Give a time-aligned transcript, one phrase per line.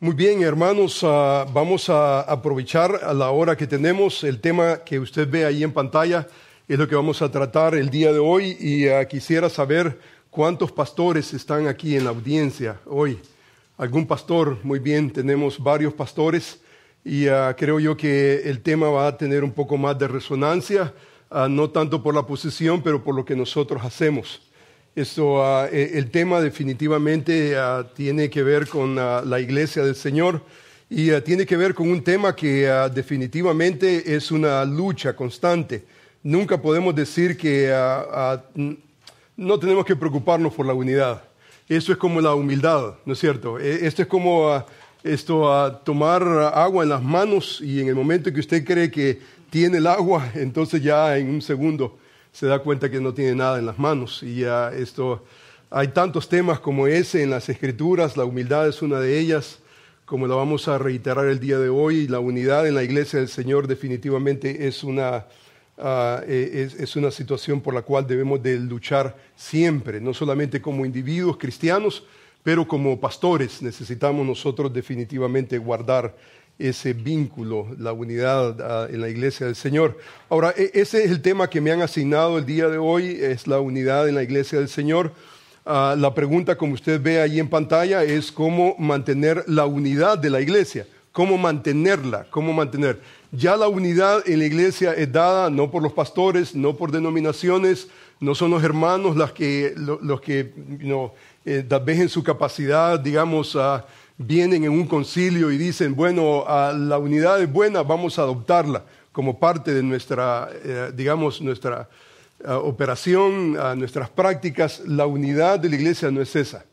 [0.00, 4.22] Muy bien, hermanos, uh, vamos a aprovechar la hora que tenemos.
[4.22, 6.28] El tema que usted ve ahí en pantalla
[6.68, 9.98] es lo que vamos a tratar el día de hoy y uh, quisiera saber
[10.30, 13.18] cuántos pastores están aquí en la audiencia hoy.
[13.76, 14.58] ¿Algún pastor?
[14.62, 16.60] Muy bien, tenemos varios pastores
[17.04, 20.94] y uh, creo yo que el tema va a tener un poco más de resonancia,
[21.50, 24.47] no tanto por la posición, pero por lo que nosotros hacemos.
[24.98, 29.94] Esto, ah, e, el tema definitivamente ah, tiene que ver con ah, la iglesia del
[29.94, 30.42] Señor
[30.90, 35.84] y tiene que ver con un tema que definitivamente es una lucha constante.
[36.24, 37.70] Nunca podemos decir que
[39.36, 41.22] no tenemos que preocuparnos por la unidad.
[41.68, 43.60] Eso es como la humildad, ¿no es cierto?
[43.60, 44.64] E, esto es como
[45.04, 49.78] esto, tomar agua en las manos y en el momento que usted cree que tiene
[49.78, 51.98] el agua, entonces ya en un segundo
[52.38, 54.22] se da cuenta que no tiene nada en las manos.
[54.22, 55.24] Y ya esto,
[55.70, 59.58] hay tantos temas como ese en las escrituras, la humildad es una de ellas,
[60.04, 63.28] como la vamos a reiterar el día de hoy, la unidad en la iglesia del
[63.28, 65.26] Señor definitivamente es una,
[65.78, 70.86] ah, e, es, una situación por la cual debemos de luchar siempre, no solamente como
[70.86, 72.04] individuos cristianos,
[72.44, 76.14] pero como pastores necesitamos nosotros definitivamente guardar
[76.58, 79.98] ese vínculo, la unidad ah, en la iglesia del Señor.
[80.28, 83.46] Ahora, e, ese es el tema que me han asignado el día de hoy, es
[83.46, 85.12] la unidad en la iglesia del Señor.
[85.64, 90.30] Ah, la pregunta, como usted ve ahí en pantalla, es cómo mantener la unidad de
[90.30, 93.00] la iglesia, cómo mantenerla, cómo mantener.
[93.30, 97.88] Ya la unidad en la iglesia es dada no por los pastores, no por denominaciones,
[98.20, 101.12] no son los hermanos los que, los que no,
[101.44, 103.86] eh, vez en su capacidad, digamos, a
[104.18, 106.44] vienen en un concilio y dicen, bueno,
[106.76, 111.88] la unidad es buena, vamos a adoptarla como parte de nuestra, eh, digamos, nuestra
[112.44, 114.82] eh, operación, nuestras prácticas.
[114.86, 116.64] La unidad de la iglesia no es esa.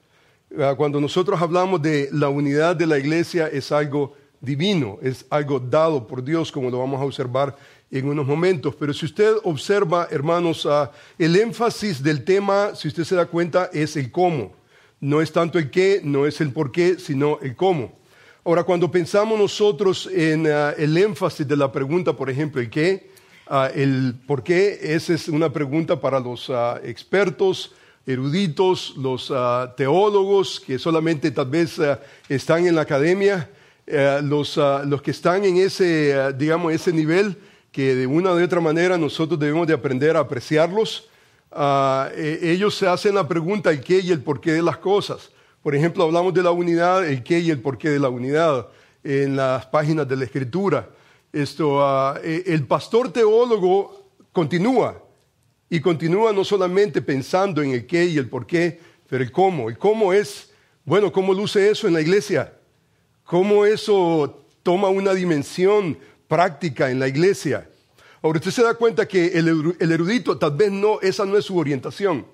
[0.60, 5.60] Ah, cuando nosotros hablamos de la unidad de la iglesia es algo divino, es algo
[5.60, 7.56] dado por Dios, como lo vamos a observar
[7.92, 8.76] en unos momentos.
[8.76, 13.70] Pero si usted observa, hermanos, ah, el énfasis del tema, si usted se da cuenta,
[13.72, 14.65] es el cómo
[15.00, 17.94] no es tanto el qué, no es el por qué, sino el cómo.
[18.44, 23.10] Ahora, cuando pensamos nosotros en ah, el énfasis de la pregunta, por ejemplo, el qué,
[23.48, 27.74] ah, el por qué, esa es una pregunta para los ah, expertos,
[28.06, 29.34] eruditos, los
[29.76, 31.80] teólogos que solamente tal vez
[32.30, 33.50] están en la academia,
[33.88, 37.36] eh, los, los, que están en ese, digamos, ese nivel
[37.72, 41.10] que de una u otra manera nosotros debemos de aprender a apreciarlos
[41.58, 45.32] E, ellos se hacen la pregunta el qué y el porqué de las cosas.
[45.64, 48.68] Por ejemplo, hablamos de la unidad, el qué y el porqué de la unidad
[49.04, 50.90] en las páginas de la Escritura.
[51.32, 55.02] Esto, ah, e, el pastor teólogo continúa
[55.70, 59.70] y continúa no solamente pensando en el qué y el porqué, pero el cómo.
[59.70, 60.52] El cómo es,
[60.84, 62.54] bueno, cómo luce eso en la iglesia,
[63.24, 67.70] cómo eso toma una dimensión práctica en la iglesia.
[68.26, 71.60] Ahora usted se da cuenta que el, erudito tal vez no, esa no es su
[71.60, 72.26] orientación.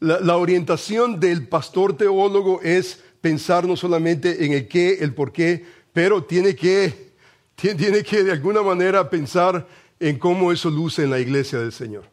[0.00, 5.66] La, orientación del pastor teólogo es pensar no solamente en el qué, el por qué,
[5.92, 7.12] pero tiene que,
[7.56, 9.68] tiene que de alguna manera pensar
[10.00, 12.04] en cómo eso luce en la iglesia del Señor.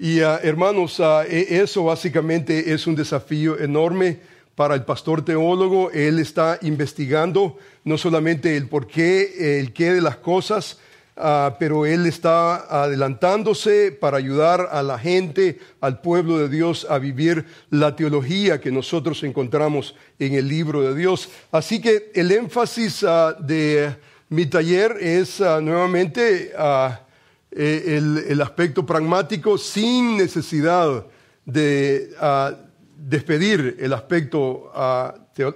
[0.00, 4.18] Y ah, hermanos, ah, e, eso básicamente es un desafío enorme
[4.56, 5.92] para el pastor teólogo.
[5.92, 10.80] Él está investigando no solamente el por qué, el qué de las cosas,
[11.16, 16.98] Ah, pero Él está adelantándose para ayudar a la gente, al pueblo de Dios, a
[16.98, 21.28] vivir la teología que nosotros encontramos en el libro de Dios.
[21.52, 23.94] Así que el énfasis ah, de
[24.28, 26.52] mi taller es ah, nuevamente
[27.52, 27.96] e,
[28.28, 31.06] el, aspecto pragmático sin necesidad
[31.44, 32.10] de
[32.96, 34.72] despedir el aspecto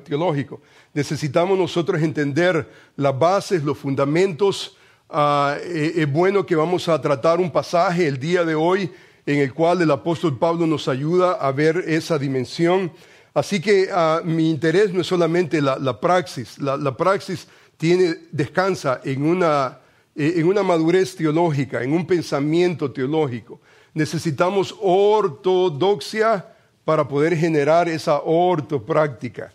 [0.04, 0.60] teológico.
[0.94, 4.77] Necesitamos nosotros entender las bases, los fundamentos,
[5.10, 8.90] Ah, eh, es bueno que vamos a tratar un pasaje el día de hoy
[9.24, 12.92] en el cual el apóstol Pablo nos ayuda a ver esa dimensión.
[13.32, 17.48] Así que ah, mi interés no es solamente la, praxis, la, praxis
[17.78, 19.78] tiene, descansa en una,
[20.14, 23.60] eh, en una madurez teológica, en un pensamiento teológico.
[23.94, 26.44] Necesitamos ortodoxia
[26.84, 29.52] para poder generar esa ortopráctica.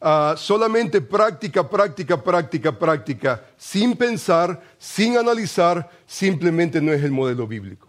[0.00, 7.48] Ah, solamente práctica, práctica, práctica, práctica, sin pensar, sin analizar, simplemente no es el modelo
[7.48, 7.88] bíblico.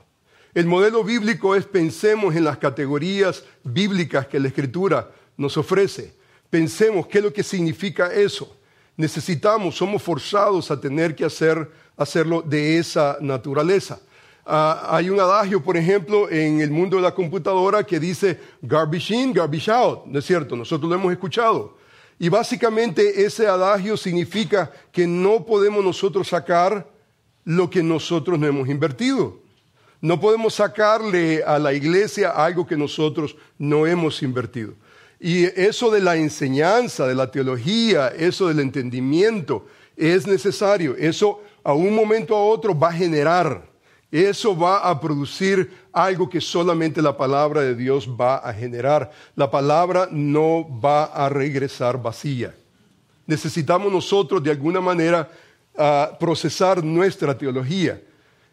[0.56, 6.16] El modelo bíblico es pensemos en las categorías bíblicas que la Escritura nos ofrece.
[6.50, 8.58] Pensemos qué es lo que significa eso.
[8.98, 14.00] Necesitamos, somos forzados a tener que hacer, hacerlo de esa naturaleza.
[14.44, 19.14] Ah, hay un adagio, por ejemplo, en el mundo de la computadora que dice garbage
[19.14, 20.56] in, garbage out, ¿no es cierto?
[20.56, 21.78] Nosotros lo hemos escuchado.
[22.20, 26.86] Y básicamente ese adagio significa que no podemos nosotros sacar
[27.46, 29.40] lo que nosotros no hemos invertido.
[30.02, 34.74] No podemos sacarle a la iglesia algo que nosotros no hemos invertido.
[35.20, 40.96] Y eso de la enseñanza, de la teología, eso del entendimiento, es necesario.
[40.98, 43.69] Eso a un momento a otro va a generar.
[44.12, 49.12] Eso va a producir algo que solamente la palabra de Dios va a generar.
[49.36, 52.56] La palabra no va a regresar vacía.
[53.28, 55.30] Necesitamos nosotros de alguna manera
[56.20, 58.02] procesar nuestra teología.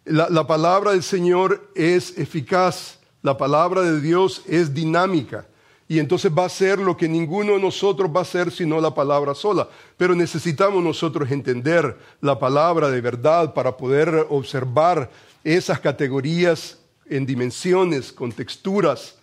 [0.05, 2.99] la palabra del Señor es eficaz.
[3.23, 5.47] La palabra de Dios es dinámica
[5.89, 8.93] y entonces va a ser lo que ninguno de nosotros va a hacer sino la
[8.93, 9.69] palabra sola.
[9.97, 15.11] Pero necesitamos nosotros entender la palabra de verdad para poder observar
[15.55, 16.77] esas categorías
[17.09, 19.15] en dimensiones, con texturas.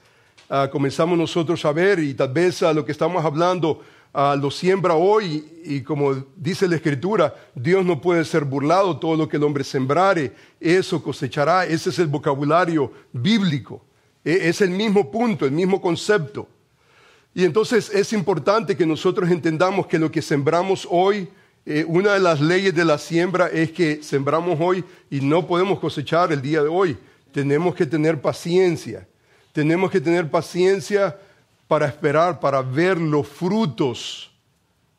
[0.50, 3.82] Ah, comenzamos nosotros a ver y tal vez a lo que estamos hablando
[4.14, 9.18] ah, lo siembra hoy y como dice la escritura, Dios no puede ser burlado, todo
[9.18, 13.84] lo que el hombre sembrare, eso cosechará, ese es el vocabulario bíblico.
[14.24, 16.48] E, es el mismo punto, el mismo concepto.
[17.34, 21.28] Y entonces es importante que nosotros entendamos que lo que sembramos hoy,
[21.66, 25.80] eh, una de las leyes de la siembra es que sembramos hoy y no podemos
[25.80, 26.98] cosechar el día de hoy.
[27.32, 29.08] Tenemos que tener paciencia.
[29.54, 31.18] Tenemos que tener paciencia
[31.68, 34.32] para esperar, para ver los frutos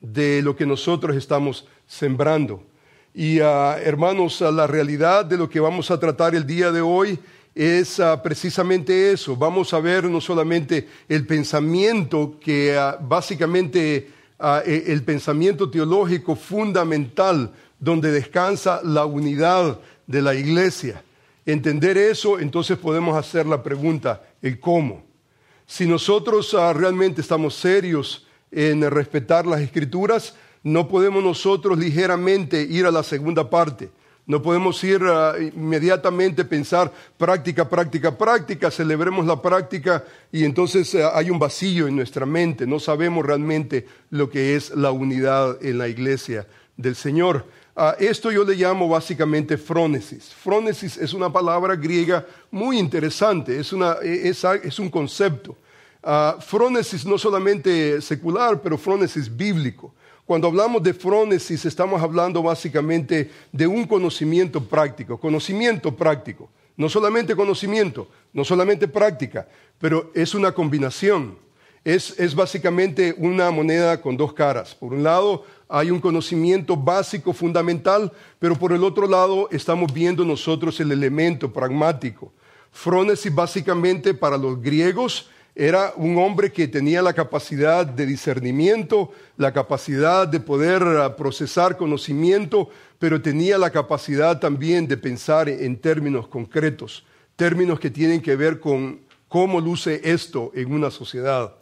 [0.00, 2.64] de lo que nosotros estamos sembrando.
[3.12, 7.18] Y ah, hermanos, la realidad de lo que vamos a tratar el día de hoy
[7.54, 9.36] es ah, precisamente eso.
[9.36, 14.13] Vamos a ver no solamente el pensamiento que ah, básicamente
[14.44, 21.02] ah, e, el pensamiento teológico fundamental donde descansa la unidad de la iglesia.
[21.46, 25.04] Entender eso, entonces podemos hacer la pregunta, el cómo.
[25.66, 32.90] Si nosotros realmente estamos serios en respetar las escrituras, no podemos nosotros ligeramente ir a
[32.90, 33.90] la segunda parte
[34.26, 41.10] no podemos ir uh, inmediatamente pensar práctica, práctica, práctica, celebremos la práctica y entonces uh,
[41.12, 45.78] hay un vacío en nuestra mente, no sabemos realmente lo que es la unidad en
[45.78, 47.44] la iglesia del Señor.
[47.76, 50.32] Uh, esto yo le llamo básicamente frónesis.
[50.32, 53.74] Frónesis es una palabra griega muy interesante, es,
[54.62, 55.56] es un concepto.
[56.40, 59.92] frónesis no solamente secular, pero frónesis bíblico.
[60.26, 66.48] Cuando hablamos de frónesis, estamos hablando básicamente de un conocimiento práctico, conocimiento práctico.
[66.76, 69.46] No solamente conocimiento, no solamente práctica,
[69.78, 71.38] pero es una combinación.
[71.84, 74.74] Es, básicamente una moneda con dos caras.
[74.74, 80.24] Por un lado, hay un conocimiento básico, fundamental, pero por el otro lado estamos viendo
[80.24, 82.32] nosotros el elemento pragmático.
[82.72, 89.52] Frónesis básicamente para los griegos era un hombre que tenía la capacidad de discernimiento, la
[89.52, 96.26] capacidad de poder ah, procesar conocimiento, pero tenía la capacidad también de pensar en términos
[96.26, 97.04] concretos,
[97.36, 101.54] términos que tienen que ver con cómo luce esto en una sociedad.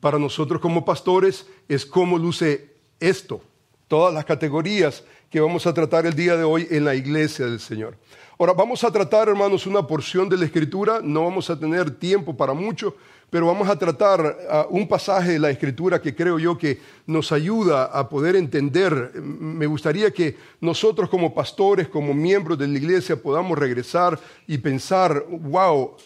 [0.00, 3.40] Para nosotros como pastores es cómo luce esto,
[3.88, 7.60] todas las categorías que vamos a tratar el día de hoy en la iglesia del
[7.60, 7.96] Señor.
[8.38, 12.36] Ahora vamos a tratar, hermanos, una porción de la escritura, no vamos a tener tiempo
[12.36, 12.94] para mucho,
[13.30, 17.84] pero vamos a tratar un pasaje de la Escritura que creo yo que nos ayuda
[17.84, 19.12] a poder entender.
[19.22, 25.24] Me gustaría que nosotros como pastores, como miembros de la iglesia, podamos regresar y pensar,
[25.28, 25.96] wow,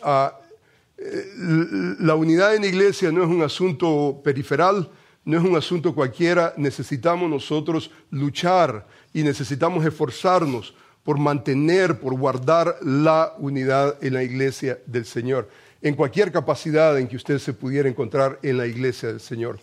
[0.99, 4.91] eh, la unidad en la iglesia no es un asunto periferal,
[5.25, 10.75] no es un asunto cualquiera, necesitamos nosotros luchar y necesitamos esforzarnos
[11.05, 15.49] por mantener, por guardar la unidad en la iglesia del Señor
[15.83, 19.59] en cualquier capacidad en que usted se pudiera encontrar en la iglesia del Señor.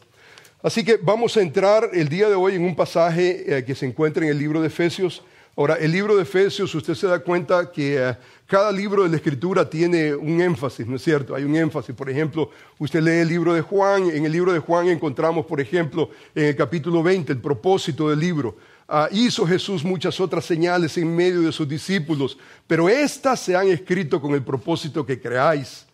[0.61, 3.85] Así que vamos a entrar el día de hoy en un pasaje eh, que se
[3.85, 5.23] encuentra en el libro de Efesios.
[5.55, 9.15] Ahora, el libro de Efesios, usted se da cuenta que eh, cada libro de la
[9.15, 11.33] Escritura tiene un énfasis, ¿no es cierto?
[11.33, 11.95] Hay un énfasis.
[11.95, 15.61] Por ejemplo, usted lee el libro de Juan, en el libro de Juan encontramos, por
[15.61, 18.57] ejemplo, en el capítulo 20, el propósito del libro.
[18.89, 23.69] Ah, hizo Jesús muchas otras señales en medio de sus discípulos, pero estas se han
[23.69, 25.85] escrito con el propósito que creáis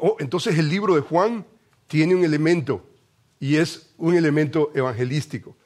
[0.00, 1.44] Oh, entonces el libro de Juan
[1.86, 2.84] tiene un elemento
[3.38, 5.56] y es un elemento evangelístico.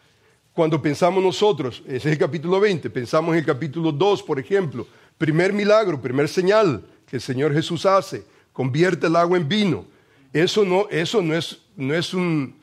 [0.52, 4.86] Cuando pensamos nosotros, ese es el capítulo 20, pensamos en el capítulo 2, por ejemplo,
[5.18, 9.84] primer milagro, primer señal que el Señor Jesús hace, convierte el agua en vino.
[10.32, 12.56] Eso no, eso no, es, no, es un,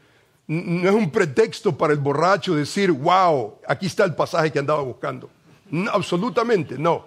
[0.47, 4.81] no es un pretexto para el borracho decir, wow, aquí está el pasaje que andaba
[4.81, 5.29] buscando.
[5.91, 7.05] absolutamente no.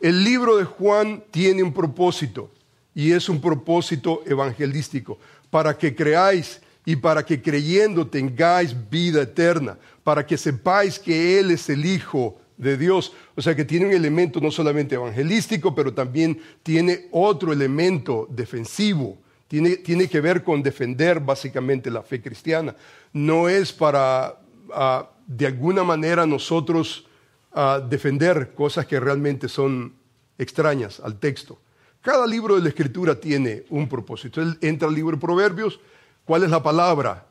[0.00, 2.50] El libro de Juan tiene un propósito
[2.94, 5.18] y es un propósito evangelístico,
[5.50, 11.50] para que creáis y para que creyendo tengáis vida eterna, para que sepáis que Él
[11.50, 13.12] es el Hijo de Dios.
[13.34, 19.18] O sea que tiene un elemento no solamente evangelístico, pero también tiene otro elemento defensivo.
[19.48, 22.74] Tiene, tiene que ver con defender básicamente la fe cristiana.
[23.12, 24.40] No es para,
[24.72, 27.06] ah, de alguna manera, nosotros
[27.52, 29.94] ah, defender cosas que realmente son
[30.38, 31.58] extrañas al texto.
[32.04, 34.42] Cada libro de la Escritura tiene un propósito.
[34.42, 35.80] Él entra al libro de Proverbios.
[36.26, 37.26] ¿Cuál es la palabra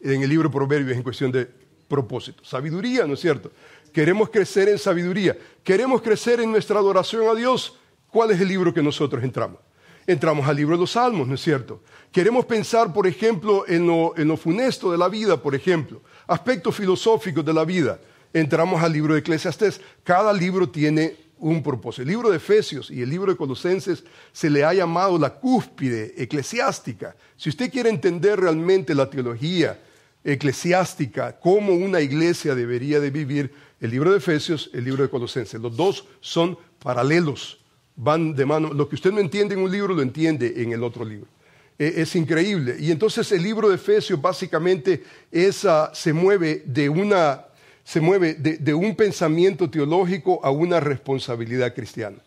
[0.00, 1.48] en el libro de Proverbios en cuestión de
[1.86, 2.44] propósito?
[2.44, 3.52] Sabiduría, ¿no es cierto?
[3.92, 5.38] Queremos crecer en sabiduría.
[5.62, 7.78] Queremos crecer en nuestra adoración a Dios.
[8.10, 9.60] ¿Cuál es el libro que nosotros entramos?
[10.04, 11.84] Entramos al libro de los Salmos, ¿no es cierto?
[12.10, 17.44] Queremos pensar, por ejemplo, en lo, en funesto de la vida, por ejemplo, aspectos filosóficos
[17.44, 18.00] de la vida.
[18.32, 19.80] Entramos al libro de Eclesiastés.
[20.02, 22.02] Cada libro tiene un propósito.
[22.02, 26.14] El libro de Efesios y el libro de Colosenses se le ha llamado la cúspide
[26.16, 27.14] eclesiástica.
[27.36, 29.78] Si usted quiere entender realmente la teología
[30.24, 35.60] eclesiástica, cómo una iglesia debería de vivir, el libro de Efesios, el libro de Colosenses,
[35.60, 37.58] los dos son paralelos,
[37.94, 38.72] van de mano.
[38.72, 41.28] Lo que usted no entiende en un libro lo entiende en el otro libro.
[41.78, 42.76] E, es increíble.
[42.78, 47.47] Y entonces el libro de Efesios básicamente se mueve de una
[47.88, 52.18] se mueve de, un pensamiento teológico a una responsabilidad cristiana.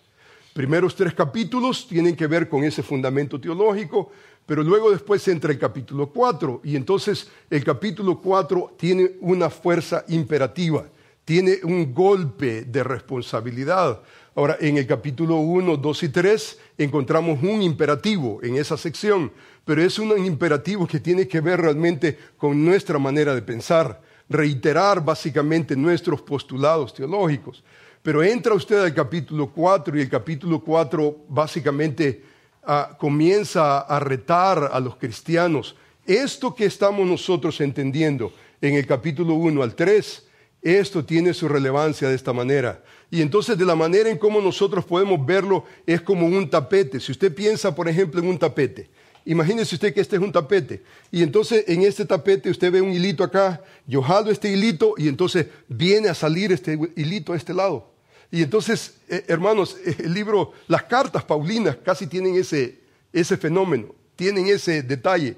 [0.54, 4.12] Primeros tres capítulos tienen que ver con ese fundamento teológico,
[4.48, 10.04] pero luego después entra el capítulo cuatro y entonces el capítulo cuatro tiene una fuerza
[10.08, 10.86] imperativa,
[11.24, 14.02] tiene un golpe de responsabilidad.
[14.34, 19.32] Ahora, en el capítulo 1, 2 y 3 encontramos un imperativo en esa sección,
[19.64, 25.04] pero es un imperativo que tiene que ver realmente con nuestra manera de pensar reiterar
[25.04, 27.64] básicamente nuestros postulados teológicos.
[28.02, 32.24] Pero entra usted al capítulo 4 y el capítulo 4 básicamente
[32.64, 35.76] ah, comienza a retar a los cristianos.
[36.06, 40.28] Esto que estamos nosotros entendiendo en el capítulo 1 al 3,
[40.62, 42.84] esto tiene su relevancia de esta manera.
[43.10, 47.00] Y entonces de la manera en cómo nosotros podemos verlo es como un tapete.
[47.00, 48.90] Si usted piensa, por ejemplo, en un tapete,
[49.26, 52.92] Imagínese usted que este es un tapete y entonces en este tapete usted ve un
[52.92, 57.54] hilito acá, yo jalo este hilito y entonces viene a salir este hilito a este
[57.54, 57.92] lado.
[58.32, 62.80] Y entonces, eh, hermanos, eh, el libro, las cartas paulinas casi tienen ese,
[63.12, 65.36] ese fenómeno, tienen ese detalle.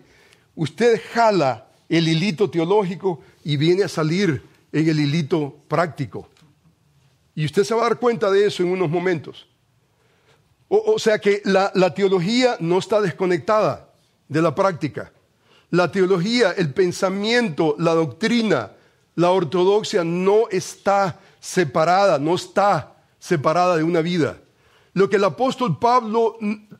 [0.55, 6.29] Usted jala el hilito teológico y viene a salir en el hilito práctico.
[7.35, 9.47] Y usted se va a dar cuenta de eso en unos momentos.
[10.75, 13.89] O, sea que la, teología no está desconectada
[14.27, 15.13] de la práctica.
[15.69, 18.71] La teología, el pensamiento, la doctrina,
[19.13, 24.39] la ortodoxia no está separada, no está separada de una vida.
[24.93, 26.37] Lo que el apóstol Pablo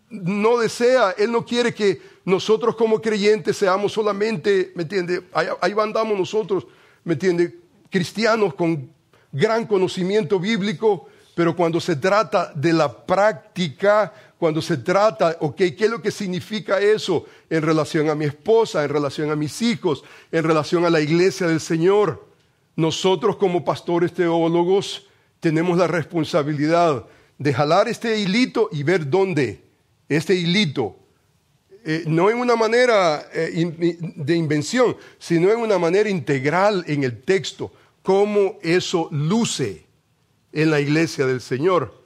[0.09, 5.27] no desea, él no quiere que nosotros como creyentes seamos solamente, ¿me entiende?
[5.33, 6.65] Ahí, ahí andamos nosotros,
[7.03, 7.59] ¿me entiende?
[7.91, 8.89] Cristianos con
[9.31, 15.85] gran conocimiento bíblico, pero cuando se trata de la práctica, cuando se trata, ok, ¿qué
[15.85, 20.03] es lo que significa eso en relación a mi esposa, en relación a mis hijos,
[20.31, 22.27] en relación a la iglesia del Señor?
[22.75, 25.07] Nosotros como pastores teólogos
[25.39, 27.05] tenemos la responsabilidad
[27.37, 29.63] de jalar este hilito y ver dónde
[30.09, 30.97] este hilito,
[31.85, 37.21] eh, no en una manera eh, de invención, sino en una manera integral en el
[37.23, 37.71] texto,
[38.03, 39.85] cómo eso luce
[40.53, 42.03] en la iglesia del Señor.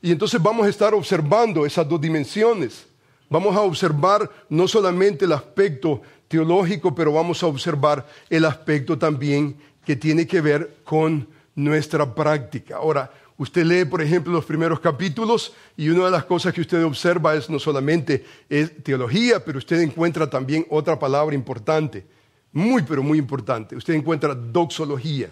[0.00, 2.86] Y entonces vamos a estar observando esas dos dimensiones.
[3.28, 9.56] Vamos a observar no solamente el aspecto teológico, pero vamos a observar el aspecto también
[9.84, 12.76] que tiene que ver con nuestra práctica.
[12.76, 16.82] Ahora, usted lee, por ejemplo, los primeros capítulos y una de las cosas que usted
[16.84, 22.06] observa es no solamente es teología, pero usted encuentra también otra palabra importante,
[22.52, 23.76] muy, pero muy importante.
[23.76, 25.30] Usted encuentra doxología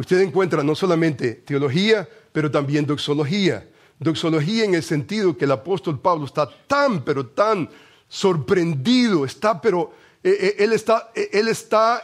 [0.00, 3.68] usted encuentra no solamente teología, pero también doxología.
[3.98, 7.68] Doxología en el sentido que el apóstol Pablo está tan, pero tan
[8.08, 9.92] sorprendido, está, pero
[10.24, 12.02] eh, eh, él está, eh, él está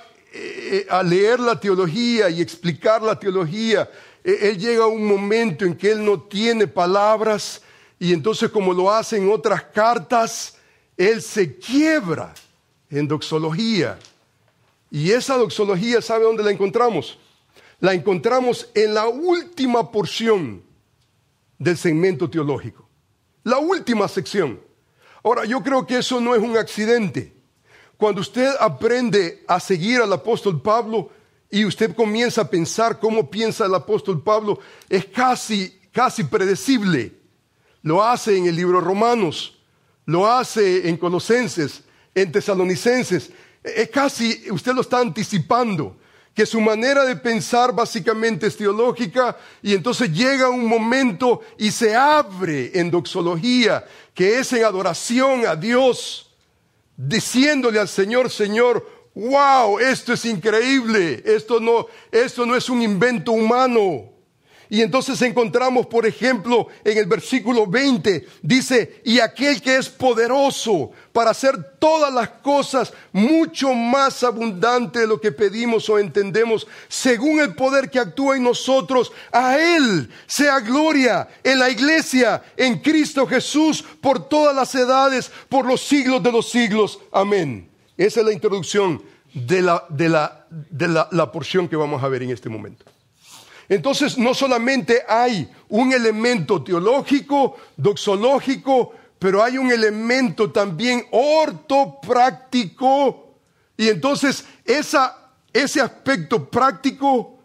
[0.91, 3.89] a leer la teología y explicar la teología.
[4.23, 7.63] él llega a un momento en que él no tiene palabras
[7.99, 10.59] y entonces como lo hace en otras cartas,
[10.95, 12.35] él se quiebra
[12.91, 13.99] en doxología.
[14.91, 17.19] Y esa doxología, ¿sabe dónde la encontramos?
[17.87, 20.61] La encontramos en la última porción
[21.57, 22.89] del segmento teológico,
[23.45, 24.61] la última sección.
[25.23, 27.33] Ahora, yo creo que eso no es un accidente.
[27.97, 31.11] Cuando usted aprende a seguir al apóstol Pablo
[31.49, 37.15] y usted comienza a pensar cómo piensa el apóstol Pablo, es casi, casi predecible.
[37.83, 39.61] Lo hace en el libro Romanos,
[40.07, 41.85] lo hace en Colosenses,
[42.17, 43.31] en Tesalonicenses,
[43.63, 45.97] Es casi, usted lo está anticipando,
[46.37, 51.97] que su manera de pensar básicamente es teológica y entonces llega un momento y se
[51.97, 56.31] abre en doxología, que es en adoración a Dios,
[56.95, 63.33] diciéndole al Señor, Señor, wow, esto es increíble, esto no, esto no es un invento
[63.33, 64.16] humano.
[64.69, 70.91] Y entonces encontramos, por ejemplo, en el versículo 20, dice, y aquel que es poderoso
[71.13, 77.41] para hacer todas las cosas mucho más abundante de lo que pedimos o entendemos, según
[77.41, 83.27] el poder que actúa en nosotros, a Él sea gloria en la iglesia, en Cristo
[83.27, 86.99] Jesús, por todas las edades, por los siglos de los siglos.
[87.13, 87.69] Amén.
[87.97, 92.09] Esa es la introducción de la, de la, de la, la porción que vamos a
[92.09, 92.85] ver en este momento.
[93.69, 103.35] Entonces, no solamente hay un elemento teológico, doxológico, pero hay un elemento también ortopráctico.
[103.77, 107.41] Y entonces ese aspecto práctico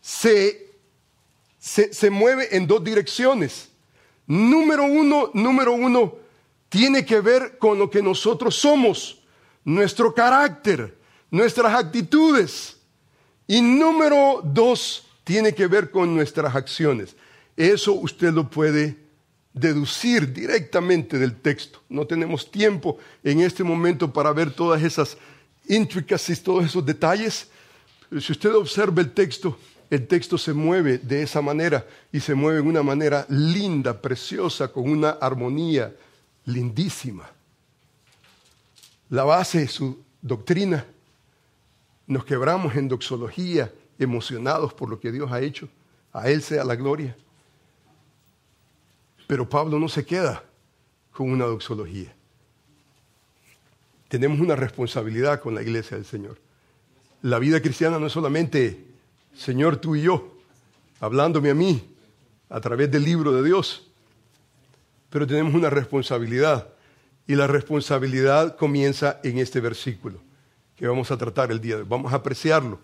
[0.00, 0.70] se,
[1.58, 3.68] se, se mueve en dos direcciones.
[4.26, 6.14] Número uno, número uno,
[6.68, 9.20] tiene que ver con lo que nosotros somos,
[9.64, 10.96] nuestro carácter,
[11.30, 12.78] nuestras actitudes.
[13.46, 17.14] Y número dos, tiene que ver con nuestras acciones.
[17.56, 18.96] Eso usted lo puede
[19.52, 21.80] deducir directamente del texto.
[21.88, 25.16] No tenemos tiempo en este momento para ver todas esas
[25.68, 27.46] intricacies, todos esos detalles.
[28.20, 29.56] Si usted observa el texto,
[29.88, 34.66] el texto se mueve de esa manera y se mueve de una manera linda, preciosa,
[34.66, 35.94] con una armonía
[36.44, 37.30] lindísima.
[39.10, 40.84] La base de su doctrina,
[42.08, 43.70] nos quebramos en doxología,
[44.00, 45.68] emocionados por lo que Dios ha hecho.
[46.12, 47.16] A Él sea la gloria.
[49.26, 50.42] Pero Pablo no se queda
[51.12, 52.12] con una doxología.
[54.08, 56.38] Tenemos una responsabilidad con la iglesia del Señor.
[57.22, 58.86] La vida cristiana no es solamente
[59.36, 60.36] Señor tú y yo,
[60.98, 61.94] hablándome a mí
[62.48, 63.86] a través del libro de Dios,
[65.10, 66.68] pero tenemos una responsabilidad.
[67.26, 70.18] Y la responsabilidad comienza en este versículo
[70.74, 71.88] que vamos a tratar el día de hoy.
[71.88, 72.80] Vamos a apreciarlo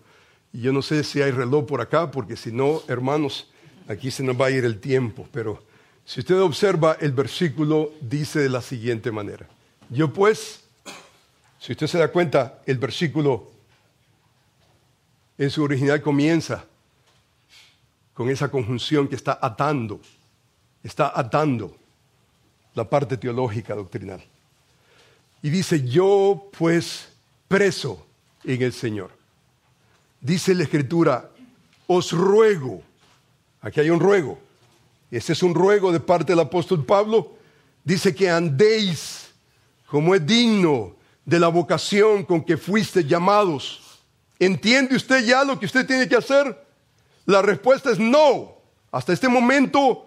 [0.53, 3.47] yo no sé si hay reloj por acá, porque si no, hermanos,
[3.87, 5.27] aquí se nos va a ir el tiempo.
[5.31, 5.63] Pero
[6.05, 9.47] si usted observa el versículo, dice de la siguiente manera.
[9.89, 10.63] Yo pues,
[11.59, 13.51] si usted se da cuenta, el versículo
[15.37, 16.65] en su original comienza
[18.13, 20.01] con esa conjunción que está atando,
[20.83, 21.77] está atando
[22.73, 24.23] la parte teológica doctrinal.
[25.43, 27.09] Y dice, yo pues
[27.47, 28.05] preso
[28.43, 29.16] en el Señor
[30.21, 31.29] dice la Escritura,
[31.87, 32.81] os ruego,
[33.61, 34.39] aquí hay un ruego,
[35.09, 37.33] ese es un ruego de parte del apóstol Pablo,
[37.83, 39.27] dice que andéis
[39.87, 44.01] como es digno de la vocación con que fuiste llamados.
[44.39, 46.65] ¿Entiende usted ya lo que usted tiene que hacer?
[47.25, 48.55] La respuesta es no.
[48.91, 50.05] Hasta este momento,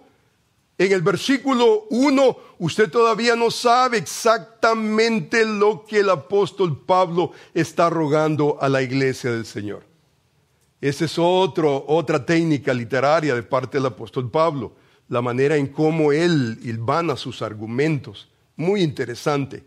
[0.77, 7.89] en el versículo 1, usted todavía no sabe exactamente lo que el apóstol Pablo está
[7.89, 9.90] rogando a la iglesia del Señor.
[10.81, 14.73] Esa es otro, otra técnica literaria de parte del apóstol Pablo,
[15.09, 18.27] la manera en cómo él hilvana sus argumentos.
[18.55, 19.63] Muy interesante.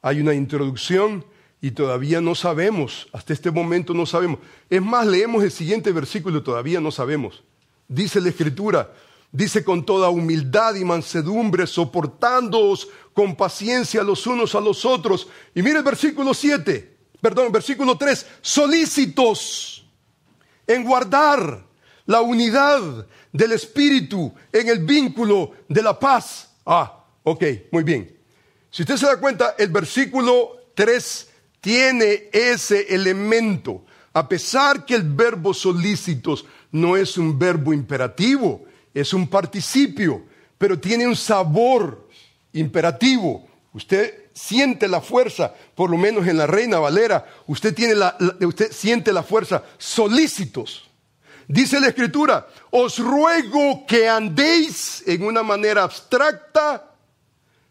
[0.00, 1.22] Hay una introducción
[1.60, 4.38] y todavía no sabemos, hasta este momento no sabemos.
[4.70, 7.42] Es más, leemos el siguiente versículo y todavía no sabemos.
[7.86, 8.90] Dice la Escritura,
[9.32, 15.28] dice con toda humildad y mansedumbre, soportándoos con paciencia los unos a los otros.
[15.54, 19.73] Y mire el versículo 7, perdón, versículo 3, solícitos
[20.66, 21.64] en guardar
[22.06, 26.50] la unidad del espíritu en el vínculo de la paz.
[26.64, 28.16] Ah, ok, muy bien.
[28.70, 33.84] Si usted se da cuenta, el versículo 3 tiene ese elemento.
[34.12, 40.24] A pesar que el verbo solícitos no es un verbo imperativo, es un participio,
[40.58, 42.08] pero tiene un sabor
[42.52, 43.46] imperativo.
[43.72, 48.72] Usted siente la fuerza, por lo menos en la Reina Valera, usted, tiene la, usted
[48.72, 50.90] siente la fuerza, solícitos.
[51.46, 56.90] Dice la Escritura, os ruego que andéis en una manera abstracta,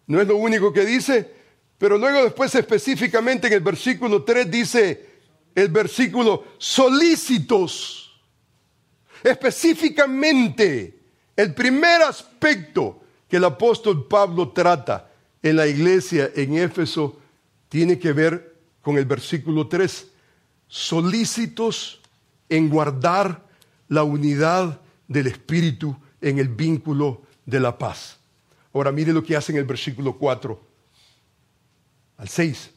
[0.08, 1.30] no es lo único que dice,
[1.78, 5.10] pero luego después específicamente en el versículo 3 dice
[5.54, 8.22] el versículo solícitos.
[9.24, 11.00] Específicamente,
[11.36, 15.13] el primer aspecto que el apóstol Pablo trata
[15.44, 17.20] en la iglesia en Éfeso
[17.70, 20.08] tiene que ver con el versículo 3,
[20.68, 22.02] solícitos
[22.50, 23.46] en guardar
[23.90, 28.18] la unidad del Espíritu en el vínculo de la paz.
[28.74, 30.60] Ahora mire lo que hace en el versículo 4
[32.18, 32.72] al 6.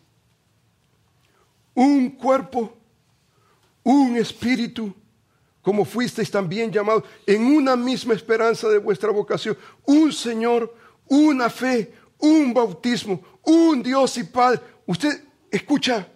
[1.74, 2.74] un cuerpo,
[3.82, 4.94] un espíritu,
[5.60, 10.74] como fuisteis también llamados, en una misma esperanza de vuestra vocación, un Señor,
[11.06, 14.60] una fe, un bautismo, un Dios y Padre.
[14.86, 16.08] Usted escucha,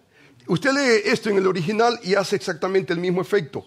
[0.47, 3.65] usted lee esto en el original y hace exactamente el mismo efecto.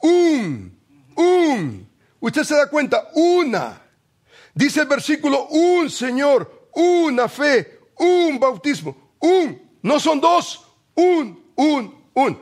[0.00, 0.78] Un,
[1.16, 1.88] un,
[2.20, 3.80] usted se da cuenta, una.
[4.54, 12.04] Dice el versículo, un Señor, una fe, un bautismo, un, no son dos, un, un,
[12.14, 12.38] un.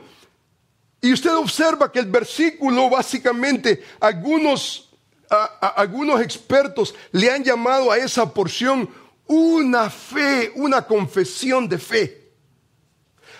[1.01, 4.90] Y usted observa que el versículo básicamente, algunos,
[5.31, 8.89] algunos expertos le han llamado a esa porción
[9.27, 12.31] una fe, una confesión de fe.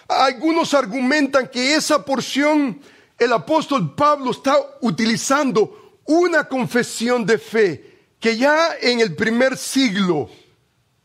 [0.07, 2.81] Algunos argumentan que esa porción
[3.17, 10.29] el apóstol Pablo está utilizando una confesión de fe que ya en el primer siglo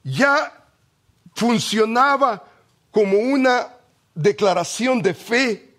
[0.05, 0.53] ya
[1.35, 2.44] funcionaba
[2.90, 3.68] como una
[4.14, 5.75] declaración de fe,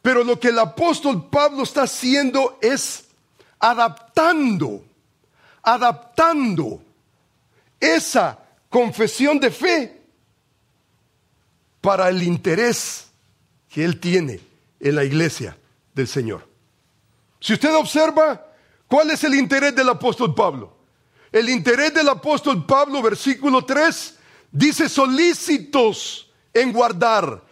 [0.00, 3.09] pero lo que el apóstol Pablo está haciendo es
[3.60, 4.82] adaptando,
[5.62, 6.82] adaptando
[7.78, 10.02] esa confesión de fe
[11.80, 13.08] para el interés
[13.68, 14.40] que él tiene
[14.80, 15.56] en la iglesia
[15.94, 16.48] del Señor.
[17.38, 18.46] Si usted observa,
[18.86, 20.76] ¿cuál es el interés del apóstol Pablo?
[21.30, 24.18] El interés del apóstol Pablo, versículo 3,
[24.50, 27.42] dice solícitos en guardar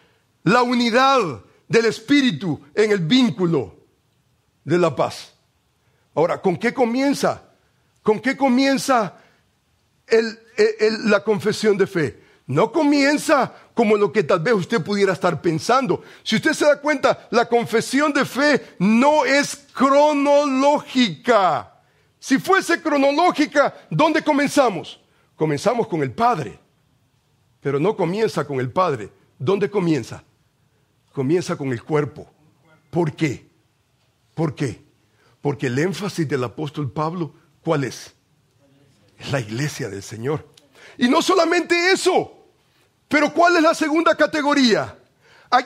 [0.43, 1.21] la unidad
[1.69, 3.77] del Espíritu en el vínculo
[4.65, 5.38] de la paz.
[6.19, 7.45] Ahora, ¿con qué comienza?
[8.03, 9.15] ¿Con qué comienza
[11.05, 12.21] la confesión de fe?
[12.49, 16.03] No comienza como lo que tal vez usted pudiera estar pensando.
[16.25, 21.73] Si usted se da cuenta, la confesión de fe no es cronológica.
[22.19, 25.01] Si fuese cronológica, ¿dónde comenzamos?
[25.37, 26.59] Comenzamos con el Padre,
[27.61, 29.13] pero no comienza con el Padre.
[29.39, 30.25] ¿Dónde comienza?
[31.13, 32.29] Comienza con el cuerpo.
[32.91, 33.47] ¿Por qué?
[34.35, 34.88] ¿Por qué?
[35.41, 38.13] Porque el énfasis del apóstol Pablo, ¿cuál es?
[39.19, 40.47] Es la iglesia del Señor.
[40.97, 42.47] Y no solamente eso,
[43.09, 44.97] pero ¿cuál es la segunda categoría?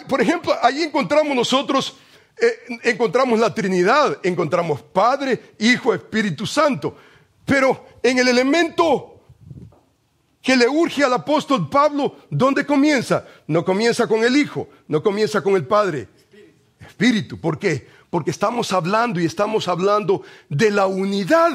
[0.09, 1.97] Por ejemplo, ahí encontramos nosotros,
[2.41, 6.97] eh, encontramos la Trinidad, encontramos Padre, Hijo, Espíritu Santo.
[7.45, 9.21] Pero en el elemento
[10.41, 13.27] que le urge al apóstol Pablo, ¿dónde comienza?
[13.47, 16.09] No comienza con el Hijo, no comienza con el Padre.
[16.81, 17.41] Espíritu.
[17.41, 17.87] ¿Por qué?
[18.13, 20.21] Porque estamos hablando y estamos hablando
[20.51, 21.51] de la unidad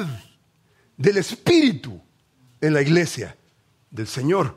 [0.96, 2.02] del Espíritu
[2.60, 3.36] en la iglesia
[3.92, 4.56] del Señor.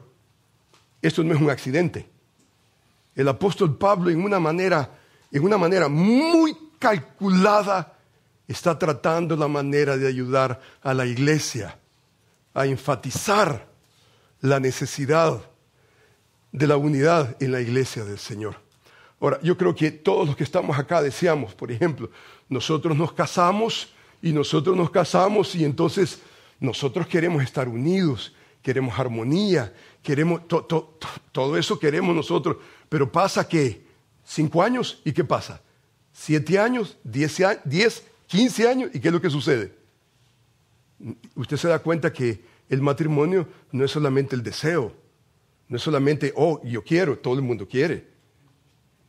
[0.99, 2.09] Esto no es un accidente.
[3.13, 4.89] El apóstol Pablo en una manera,
[5.31, 7.95] en una manera muy calculada,
[8.47, 11.77] está tratando la manera de ayudar a la iglesia
[12.55, 13.67] a enfatizar
[14.39, 15.39] la necesidad
[16.51, 18.70] de la unidad en la iglesia del Señor.
[19.21, 22.09] Ahora, yo creo que todos los que estamos acá deseamos, por ejemplo,
[22.49, 26.19] nosotros nos casamos y nosotros nos casamos y entonces
[26.59, 32.57] nosotros queremos estar unidos, queremos armonía, queremos, todo eso queremos nosotros,
[32.89, 33.83] pero pasa que
[34.25, 35.61] cinco años y ¿qué pasa?
[36.11, 39.71] Siete años, diez, diez, quince años y ¿qué es lo que sucede?
[41.35, 44.93] Usted se da cuenta que el matrimonio no es solamente el deseo,
[45.67, 48.10] no es solamente, oh, yo quiero, todo el mundo quiere,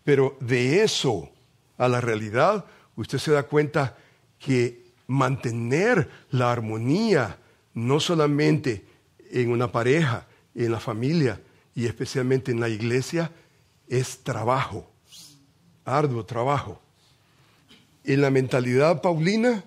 [0.05, 1.31] pero de eso
[1.79, 2.65] a la realidad,
[2.97, 3.97] usted se da cuenta
[4.39, 7.39] que mantener la armonía,
[7.75, 8.85] no solamente
[9.31, 11.41] en una pareja, en la familia
[11.75, 13.31] y especialmente en la iglesia
[13.89, 14.91] es trabajo,
[15.85, 16.81] arduo trabajo.
[18.05, 19.65] En la mentalidad paulina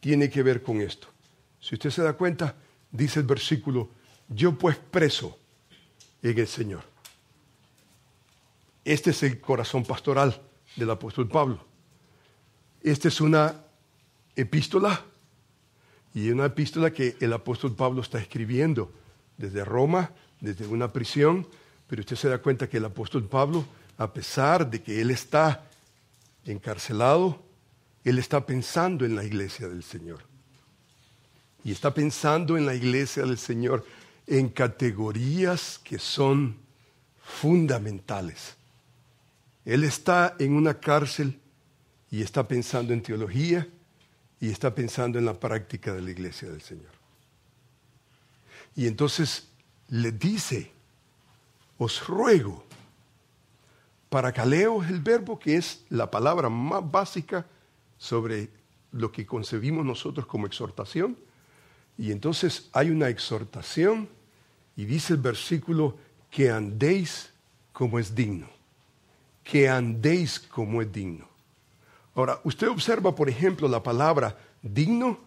[0.00, 1.08] tiene que ver con esto.
[1.60, 2.56] Si usted se da cuenta,
[2.90, 3.90] dice el versículo,
[4.28, 5.38] yo pues preso
[6.22, 6.95] en el Señor.
[8.86, 10.40] Este es el corazón pastoral
[10.76, 11.58] del apóstol Pablo.
[12.80, 13.64] Esta es una
[14.36, 15.02] epístola
[16.14, 18.92] y una epístola que el apóstol Pablo está escribiendo
[19.38, 21.48] desde Roma, desde una prisión,
[21.88, 23.66] pero usted se da cuenta que el apóstol Pablo,
[23.98, 25.66] a pesar de que él está
[26.44, 27.42] encarcelado,
[28.04, 30.20] él está pensando en la iglesia del Señor.
[31.64, 33.84] Y está pensando en la iglesia del Señor
[34.28, 36.56] en categorías que son
[37.20, 38.54] fundamentales.
[39.66, 41.40] Él está en una cárcel
[42.08, 43.68] y está pensando en teología
[44.40, 46.92] y está pensando en la práctica de la iglesia del Señor.
[48.76, 49.48] Y entonces
[49.88, 50.70] le dice,
[51.78, 52.64] os ruego,
[54.08, 57.44] para caleo es el verbo que es la palabra más básica
[57.98, 58.48] sobre
[58.92, 61.18] lo que concebimos nosotros como exhortación.
[61.98, 64.08] Y entonces hay una exhortación
[64.76, 65.96] y dice el versículo
[66.30, 67.32] que andéis
[67.72, 68.55] como es digno.
[69.46, 71.28] Que andéis como es digno.
[72.14, 75.18] Ahora, usted observa, por ejemplo, la palabra digno.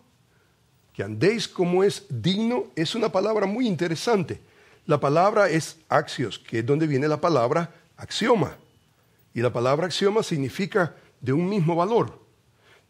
[0.93, 4.41] Que andéis como es digno es una palabra muy interesante.
[4.85, 8.57] La palabra es axios, que es donde viene la palabra axioma.
[9.33, 12.19] Y la palabra axioma significa de un mismo valor.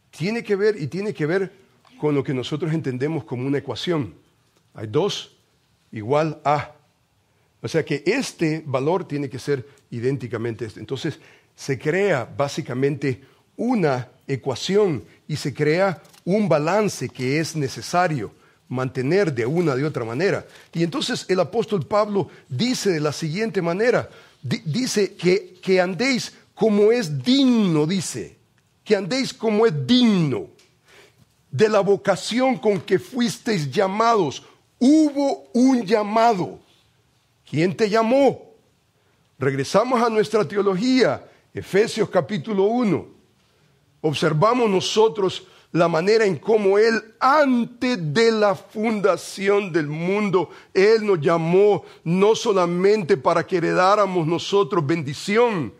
[0.09, 1.51] Tiene que ver y tiene que ver
[1.99, 4.15] con lo que nosotros entendemos como una ecuación.
[4.73, 5.35] Hay dos
[5.91, 6.71] igual a.
[7.61, 10.67] O sea que este valor tiene que ser idénticamente.
[10.77, 11.19] Entonces
[11.55, 13.21] se crea básicamente
[13.57, 18.31] una ecuación y se crea un balance que es necesario
[18.69, 20.45] mantener de una de otra manera.
[20.73, 24.09] Y entonces el apóstol Pablo dice de la siguiente manera,
[24.41, 28.37] dice que, que andéis como es digno, dice,
[28.83, 30.47] que andéis como es digno
[31.51, 34.43] de la vocación con que fuisteis llamados.
[34.77, 36.59] Hubo un llamado.
[37.49, 38.48] ¿Quién te llamó?
[39.39, 43.07] Regresamos a nuestra teología, Efesios capítulo 1.
[44.01, 51.21] Observamos nosotros la manera en cómo Él, antes de la fundación del mundo, Él nos
[51.21, 55.73] llamó no solamente para que heredáramos nosotros bendición,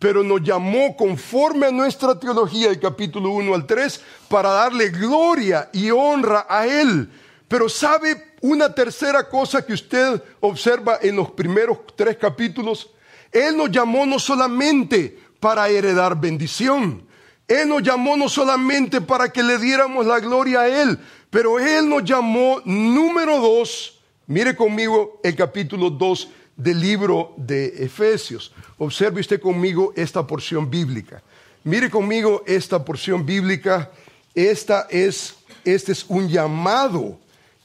[0.00, 5.70] pero nos llamó conforme a nuestra teología del capítulo 1 al 3 para darle gloria
[5.72, 7.08] y honra a Él.
[7.46, 12.90] Pero sabe una tercera cosa que usted observa en los primeros tres capítulos,
[13.32, 17.08] Él nos llamó no solamente para heredar bendición,
[17.48, 20.98] él nos llamó no solamente para que le diéramos la gloria a Él,
[21.30, 23.98] pero Él nos llamó número dos.
[24.26, 28.52] Mire conmigo el capítulo 2 del libro de Efesios.
[28.76, 31.22] Observe usted conmigo esta porción bíblica.
[31.64, 33.90] Mire conmigo esta porción bíblica.
[34.34, 37.18] Esta es, este es un llamado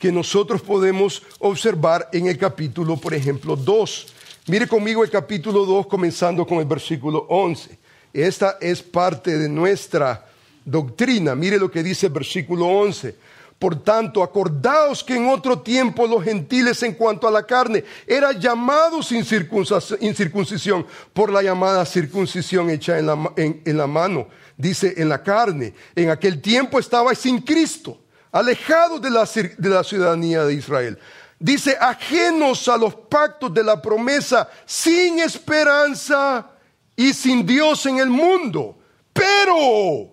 [0.04, 4.08] que nosotros podemos observar en el capítulo, por ejemplo, 2.
[4.48, 7.80] Mire conmigo el capítulo 2, comenzando con el versículo 11.
[8.12, 10.26] Esta es parte de nuestra
[10.66, 11.36] doctrina.
[11.36, 13.16] Mire lo que dice el versículo 11.
[13.58, 18.38] Por tanto, acordaos que en otro tiempo los gentiles en cuanto a la carne eran
[18.42, 25.08] llamados sin circuncisión por la llamada circuncisión hecha en la, en la mano, dice en
[25.08, 25.74] la carne.
[25.96, 28.03] En aquel tiempo estabais sin Cristo,
[28.34, 31.00] alejados de la, ciudadanía de Israel.
[31.40, 36.50] Dice, ajenos a los pactos de la promesa, sin esperanza
[36.96, 38.78] y sin Dios en el mundo.
[39.14, 40.10] Pero,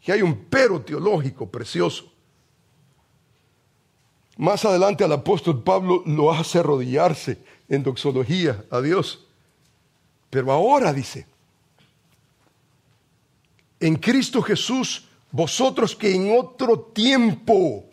[0.00, 2.12] que hay un pero teológico precioso.
[4.36, 9.26] Más adelante al apóstol Pablo lo hace arrodillarse en doxología a Dios.
[10.30, 11.26] Pero ahora dice,
[13.80, 17.84] en Cristo Jesús, vosotros que en otro tiempo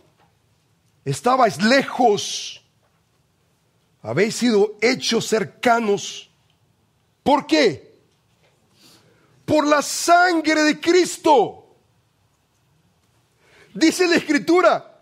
[1.06, 2.62] estabais lejos,
[4.02, 6.28] habéis sido hechos cercanos
[7.28, 7.94] ¿Por qué?
[9.44, 11.76] Por la sangre de Cristo.
[13.74, 15.02] Dice la escritura.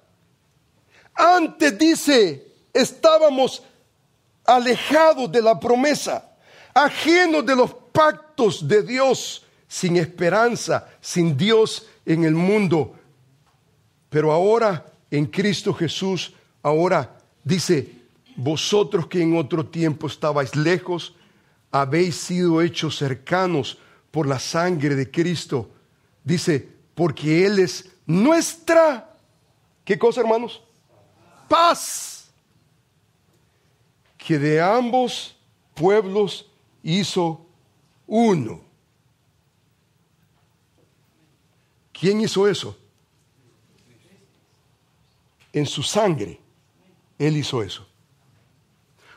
[1.13, 3.61] Antes dice, estábamos
[4.43, 6.35] alejados de la promesa,
[6.73, 12.95] ajenos de los pactos de Dios, sin esperanza, sin Dios en el mundo.
[14.09, 17.89] Pero ahora en Cristo Jesús, ahora dice,
[18.35, 21.15] vosotros que en otro tiempo estabais lejos,
[21.71, 23.77] habéis sido hechos cercanos
[24.11, 25.69] por la sangre de Cristo.
[26.23, 29.13] Dice, porque Él es nuestra,
[29.83, 30.61] ¿qué cosa hermanos?
[31.47, 32.31] Paz,
[34.17, 35.35] que de ambos
[35.73, 36.49] pueblos
[36.81, 37.45] hizo
[38.07, 38.64] uno.
[42.05, 42.77] ¿Quién hizo eso?
[45.51, 46.39] En su sangre,
[47.17, 47.87] Él hizo eso.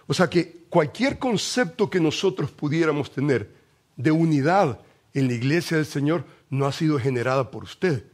[0.06, 3.54] O sea que cualquier concepto que nosotros pudiéramos tener
[3.94, 4.80] de unidad
[5.12, 8.06] en la iglesia del Señor no ha sido generada por usted,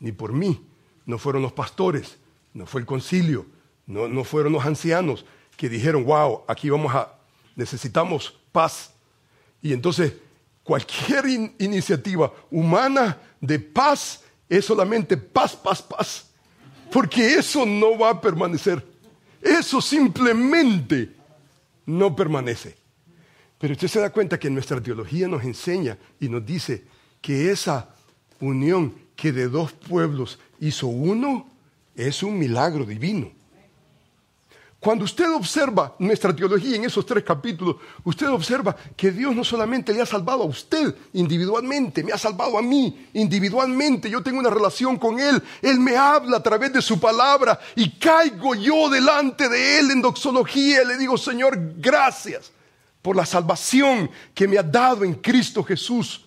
[0.00, 0.60] ni por mí.
[1.04, 2.18] No fueron los pastores,
[2.52, 3.46] no fue el concilio,
[3.86, 5.24] no, no fueron los ancianos
[5.56, 7.16] que dijeron, wow, aquí vamos a,
[7.54, 8.92] necesitamos paz.
[9.62, 10.14] Y entonces
[10.66, 11.26] cualquier
[11.58, 16.26] iniciativa humana de paz es solamente paz, paz, paz.
[16.90, 18.84] Porque eso no va a permanecer.
[19.40, 21.14] Eso simplemente
[21.86, 22.76] no permanece.
[23.58, 26.84] Pero usted se da cuenta que nuestra teología nos enseña y nos dice
[27.20, 27.94] que esa
[28.40, 31.48] unión que de dos pueblos hizo uno
[31.94, 33.30] es un milagro divino.
[34.78, 39.92] Cuando usted observa nuestra teología en esos tres capítulos, usted observa que Dios no solamente
[39.92, 44.50] le ha salvado a usted individualmente, me ha salvado a mí individualmente, yo tengo una
[44.50, 49.48] relación con Él, Él me habla a través de su palabra y caigo yo delante
[49.48, 52.52] de Él en doxología y le digo, Señor, gracias
[53.00, 56.26] por la salvación que me ha dado en Cristo Jesús.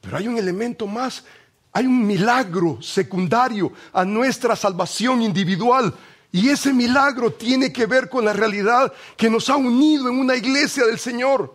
[0.00, 1.24] Pero hay un elemento más,
[1.72, 5.92] hay un milagro secundario a nuestra salvación individual.
[6.30, 10.36] Y ese milagro tiene que ver con la realidad que nos ha unido en una
[10.36, 11.54] iglesia del Señor.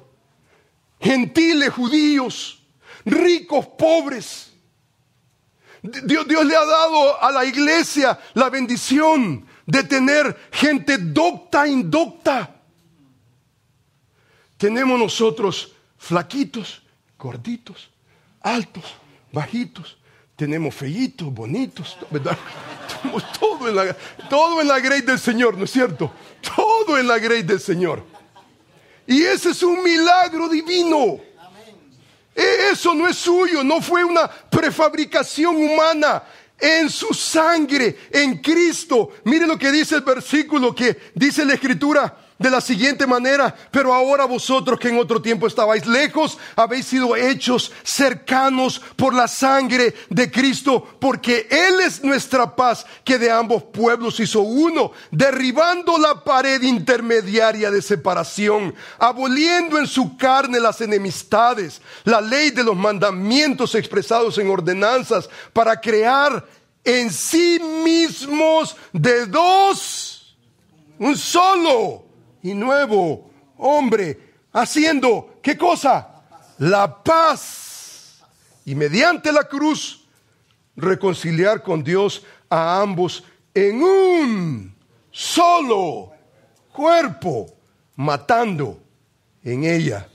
[0.99, 2.63] Gentiles, judíos,
[3.05, 4.51] ricos, pobres.
[5.81, 12.61] Dios, le ha dado a la iglesia la bendición de tener gente docta, indocta.
[14.57, 16.81] Tenemos nosotros flaquitos,
[17.17, 17.89] gorditos,
[18.41, 18.85] altos,
[19.31, 19.97] bajitos.
[20.43, 22.37] Tenemos feitos, bonitos, ¿verdad?
[23.39, 23.95] Todo en, la,
[24.29, 26.11] todo del Señor, ¿no es cierto?
[26.53, 28.03] Todo en la grey del Señor.
[29.07, 31.17] Y ese es un milagro divino.
[32.35, 36.23] E, eso no es suyo, no fue una prefabricación humana.
[36.59, 39.11] En su sangre, en Cristo.
[39.23, 43.93] Mire lo que dice el versículo que dice la escritura de la siguiente manera, pero
[43.93, 49.93] ahora vosotros que en otro tiempo estabais lejos, habéis sido hechos cercanos por la sangre
[50.09, 56.23] de Cristo, porque Él es nuestra paz, que de ambos pueblos hizo uno, derribando la
[56.23, 63.75] pared intermediaria de separación, aboliendo en su carne las enemistades, la ley de los mandamientos
[63.75, 66.45] expresados en ordenanzas, para crear
[66.83, 70.35] en sí mismos de dos,
[70.99, 72.12] un solo
[72.43, 76.23] y nuevo hombre, haciendo, ¿qué cosa?
[76.59, 78.21] La paz.
[78.65, 80.05] Y mediante la cruz,
[80.75, 84.75] reconciliar con Dios a ambos en un
[85.11, 86.11] solo
[86.71, 87.53] cuerpo,
[87.95, 88.81] matando
[89.43, 90.07] en ella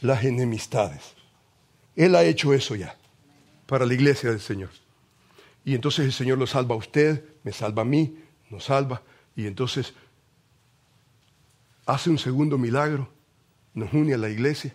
[0.00, 1.14] las enemistades.
[1.96, 2.96] Él ha hecho eso ya
[3.66, 4.70] para la iglesia del Señor.
[5.64, 8.18] Y entonces el Señor lo salva a usted, me salva a mí,
[8.50, 9.02] nos salva.
[9.36, 9.94] Y entonces
[11.88, 13.08] hace un segundo milagro,
[13.72, 14.74] nos une a la iglesia.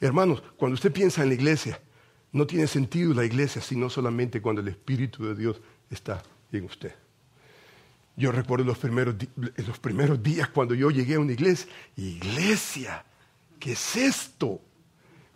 [0.00, 1.80] Hermanos, cuando usted piensa en la iglesia,
[2.30, 5.60] no tiene sentido la iglesia sino solamente cuando el Espíritu de Dios
[5.90, 6.94] está en usted.
[8.16, 11.68] Yo recuerdo los primeros, los primeros días cuando yo llegué a una iglesia.
[11.96, 13.04] Iglesia,
[13.58, 14.60] ¿qué es esto?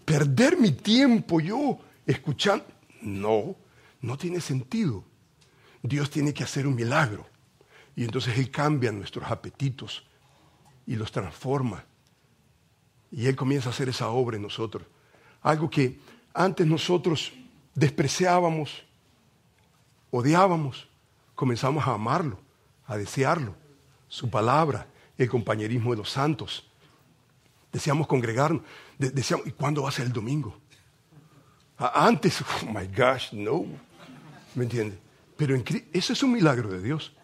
[0.05, 2.67] Perder mi tiempo yo escuchando.
[3.03, 3.57] No,
[4.01, 5.03] no tiene sentido.
[5.83, 7.27] Dios tiene que hacer un milagro.
[7.97, 10.07] Y entonces Él cambia nuestros apetitos
[10.87, 11.85] y los transforma.
[13.11, 14.87] Y Él comienza a hacer esa obra en nosotros.
[15.43, 15.99] Algo que
[16.35, 17.33] antes nosotros
[17.75, 18.85] despreciábamos,
[20.11, 20.87] odiábamos,
[21.35, 22.39] comenzamos a amarlo,
[22.87, 23.55] a desearlo.
[24.09, 26.69] Su palabra, el compañerismo de los santos.
[27.73, 28.63] Deseamos congregarnos.
[28.99, 30.59] Deseamos, ¿y cuándo va a ser el domingo?
[31.79, 33.65] Antes, oh my gosh, no.
[34.55, 34.99] ¿Me entiende?
[35.37, 37.16] Pero en, eso es un milagro de Dios.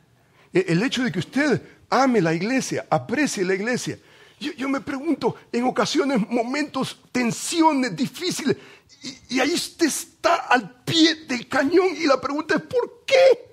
[0.53, 3.99] E, el hecho de que usted ame la iglesia, aprecie la iglesia.
[4.39, 8.57] Yo, me pregunto, en ocasiones, momentos, tensiones difíciles,
[9.03, 13.53] y, y, ahí usted está al pie del cañón y la pregunta es, ¿por qué?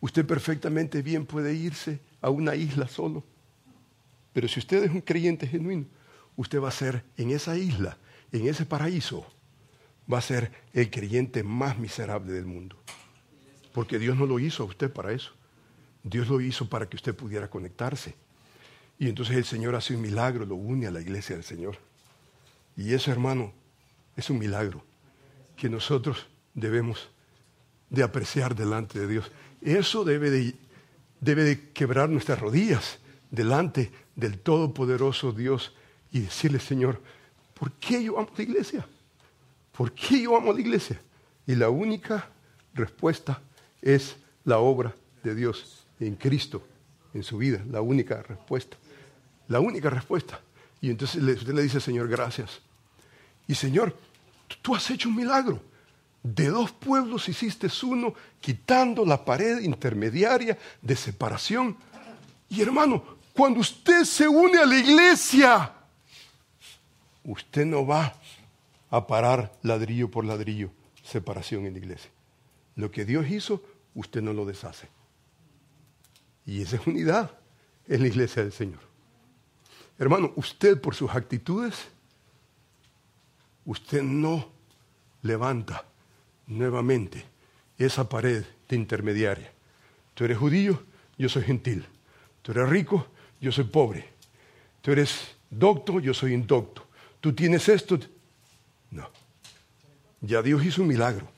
[0.00, 3.24] Usted perfectamente bien puede irse a una isla solo,
[4.32, 5.86] pero si usted es un creyente genuino,
[6.36, 7.98] usted va a ser en esa isla,
[8.30, 9.26] en ese paraíso,
[10.12, 12.76] va a ser el creyente más miserable del mundo.
[13.72, 15.32] Porque Dios no lo hizo a usted para eso.
[16.02, 18.14] Dios lo hizo para que usted pudiera conectarse.
[18.98, 21.76] Y entonces el Señor hace un milagro, lo une a la iglesia del Señor.
[22.76, 23.52] Y eso, hermano,
[24.16, 24.84] es un milagro
[25.56, 27.08] que nosotros debemos
[27.90, 29.30] de apreciar delante de Dios.
[29.60, 30.54] Eso debe de,
[31.20, 32.98] debe de quebrar nuestras rodillas
[33.30, 35.74] delante del Todopoderoso Dios
[36.10, 37.00] y decirle, Señor,
[37.58, 38.86] ¿por qué yo amo la iglesia?
[39.72, 41.00] ¿Por qué yo amo la iglesia?
[41.46, 42.28] Y la única
[42.74, 43.40] respuesta
[43.80, 46.62] es la obra de Dios en Cristo,
[47.14, 48.76] en su vida, la única respuesta.
[49.48, 50.40] La única respuesta.
[50.80, 52.60] Y entonces usted le dice, Señor, gracias.
[53.46, 53.96] Y Señor,
[54.62, 55.60] tú has hecho un milagro.
[56.22, 61.76] De dos pueblos hiciste uno, quitando la pared intermediaria de separación.
[62.48, 63.02] Y hermano,
[63.34, 65.72] cuando usted se une a la iglesia,
[67.24, 68.14] usted no va
[68.90, 70.70] a parar ladrillo por ladrillo
[71.02, 72.10] separación en la iglesia.
[72.76, 73.62] Lo que Dios hizo,
[73.94, 74.88] usted no lo deshace.
[76.46, 77.30] Y esa es unidad
[77.88, 78.80] en la iglesia del Señor.
[79.98, 81.74] Hermano, usted por sus actitudes,
[83.64, 84.50] usted no
[85.22, 85.84] levanta
[86.46, 87.24] nuevamente
[87.78, 89.52] esa pared de intermediaria.
[90.14, 90.82] Tú eres judío,
[91.18, 91.86] yo soy gentil.
[92.42, 93.06] Tú eres rico,
[93.40, 94.08] yo soy pobre.
[94.80, 96.86] Tú eres docto, yo soy indocto.
[97.20, 97.98] Tú tienes esto.
[98.90, 99.08] No.
[100.20, 101.28] Ya Dios hizo un milagro.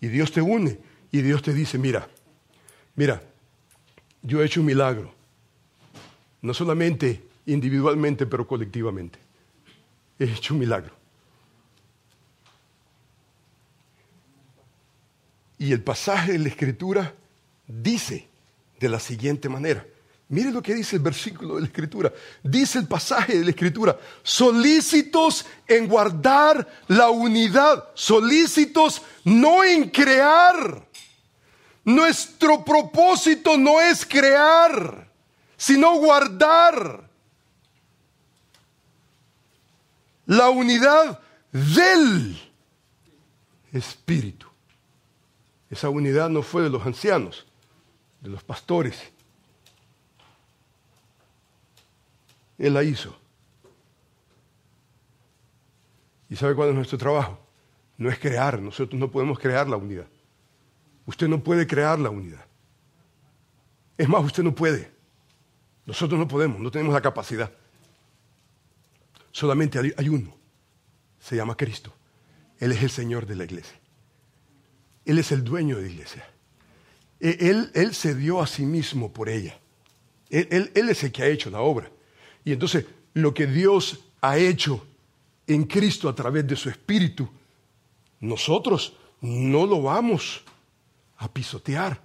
[0.00, 0.78] Y Dios te une.
[1.10, 2.08] Y Dios te dice, mira,
[2.94, 3.22] mira,
[4.22, 5.14] yo he hecho un milagro.
[6.40, 9.18] no solamente individualmente, pero colectivamente.
[10.18, 10.94] He hecho un milagro.
[15.58, 17.14] Y el pasaje de la Escritura
[17.66, 18.28] dice
[18.78, 19.84] de la siguiente manera.
[20.28, 22.12] Mire lo que dice el versículo de la Escritura.
[22.42, 30.86] Dice el pasaje de la Escritura, solícitos en guardar la unidad, solícitos no en crear.
[31.88, 35.10] Nuestro propósito no es crear,
[35.56, 37.08] sino guardar
[40.26, 41.18] la unidad
[41.50, 42.38] del
[43.72, 44.46] Espíritu.
[45.70, 47.46] Esa unidad no fue de los ancianos,
[48.20, 49.10] de los pastores.
[52.58, 53.18] Él la hizo.
[56.28, 57.38] ¿Y sabe cuál es nuestro trabajo?
[57.96, 60.06] No es crear, nosotros no podemos crear la unidad.
[61.08, 62.44] Usted no puede crear la unidad.
[63.96, 64.90] Es más, usted no puede.
[65.86, 67.50] Nosotros no podemos, no tenemos la capacidad.
[69.32, 70.36] Solamente hay uno.
[71.18, 71.94] Se llama Cristo.
[72.58, 73.80] Él es el Señor de la iglesia.
[75.06, 76.28] Él es el dueño de la iglesia.
[77.20, 79.58] E, él, él se dio a sí mismo por ella.
[80.28, 81.90] Él, él, es el que ha hecho la obra.
[82.44, 82.84] Y entonces
[83.14, 84.86] lo que Dios ha hecho
[85.46, 87.26] en Cristo a través de su Espíritu,
[88.20, 90.57] nosotros no lo vamos a
[91.26, 92.00] pisotear.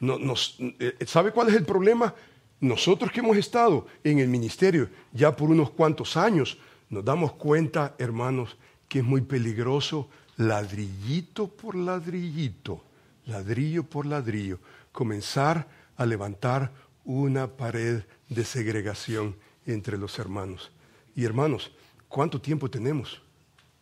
[0.00, 2.12] No, nos, eh, ¿Sabe cuál es el problema?
[2.60, 6.58] Nosotros que hemos estado en el ministerio ya por unos cuantos años,
[6.90, 8.56] nos damos cuenta, hermanos,
[8.88, 12.82] que es muy peligroso ladrillito por ladrillito,
[13.26, 14.58] ladrillo por ladrillo,
[14.92, 16.72] comenzar a levantar
[17.04, 20.70] una pared de segregación entre los hermanos.
[21.14, 21.72] Y hermanos,
[22.08, 23.20] ¿cuánto tiempo tenemos?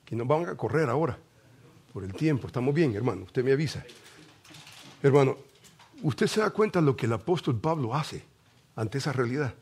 [0.04, 1.18] Que nos van a correr ahora
[1.92, 2.46] por el tiempo.
[2.46, 3.84] Estamos bien, hermano, usted me avisa.
[5.04, 5.36] Hermano,
[6.02, 8.24] usted se da cuenta de lo que el apóstol Pablo hace
[8.74, 9.52] ante esa realidad.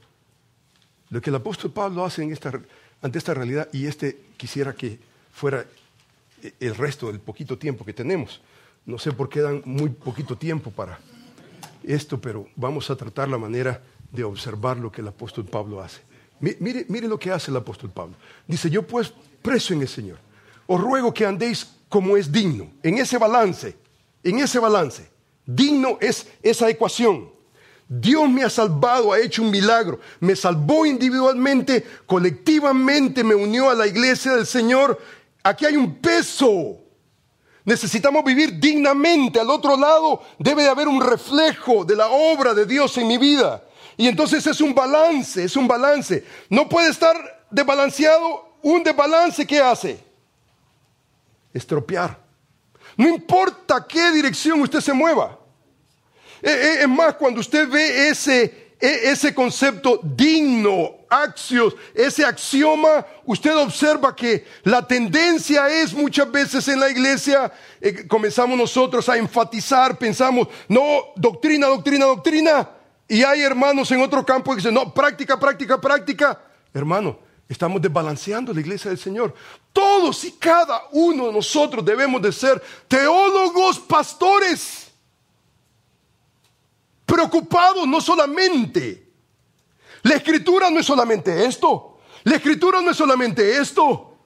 [1.10, 2.22] Lo que el apóstol Pablo hace
[3.02, 5.00] ante esta realidad, y este quisiera que
[5.32, 5.66] fuera
[6.60, 8.40] el resto del poquito tiempo que tenemos.
[8.86, 11.00] No sé por qué dan muy poquito tiempo para
[11.82, 13.82] esto, pero vamos a tratar la manera
[14.12, 16.02] de observar lo que el apóstol Pablo hace.
[16.38, 18.14] Mire, mire lo que hace el apóstol Pablo.
[18.46, 19.12] Dice, yo pues
[19.42, 20.18] preso en el Señor,
[20.68, 23.76] os ruego que andéis como es digno, en ese balance,
[24.22, 25.11] en ese balance.
[25.46, 27.30] Digno es esa ecuación.
[27.88, 33.74] Dios me ha salvado, ha hecho un milagro, me salvó individualmente, colectivamente me unió a
[33.74, 34.98] la iglesia del Señor
[35.42, 36.78] Aquí hay un peso.
[37.64, 39.40] Necesitamos vivir dignamente.
[39.40, 43.18] Al otro lado debe de haber un reflejo de la obra de Dios en mi
[43.18, 43.62] vida.
[43.96, 46.24] Y entonces es un balance, es un balance.
[46.48, 47.16] No puede estar
[47.50, 48.52] desbalanceado.
[48.62, 49.98] Un desbalance, ¿qué hace?
[51.52, 52.21] Estropear.
[52.96, 55.38] No importa qué dirección usted se mueva.
[56.42, 61.06] Eh, eh, es más, cuando usted ve ese e, ese concepto digno,
[61.94, 68.58] ese axioma, usted observa que la tendencia es muchas veces en la iglesia, eh, comenzamos
[68.58, 72.70] nosotros a enfatizar, pensamos, no, doctrina, doctrina, doctrina,
[73.06, 76.40] y hay hermanos en otro campo que dicen, no, práctica, práctica, práctica.
[76.74, 77.20] Hermano,
[77.52, 79.34] estamos desbalanceando la iglesia del Señor.
[79.72, 84.92] Todos y cada uno de nosotros debemos de ser teólogos, pastores
[87.04, 89.10] preocupados no solamente.
[90.02, 91.98] La escritura no es solamente esto.
[92.24, 94.16] La escritura no es solamente esto.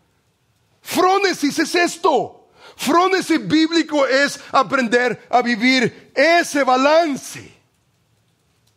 [0.81, 2.49] Frónesis es esto.
[2.77, 7.53] Frónesis bíblico es aprender a vivir ese balance.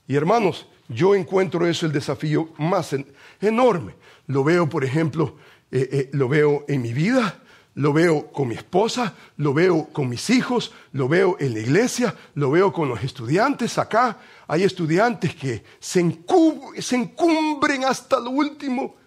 [0.08, 2.96] Y hermanos, yo encuentro eso el desafío más
[3.40, 3.94] enorme.
[4.30, 5.38] Lo veo, por ejemplo,
[5.72, 7.42] eh, eh, lo veo en mi vida,
[7.74, 12.16] lo veo con mi esposa, lo veo con mis hijos, lo veo en la iglesia,
[12.36, 14.20] lo veo con los estudiantes acá.
[14.48, 18.98] Hay estudiantes que se, encumbren hasta lo último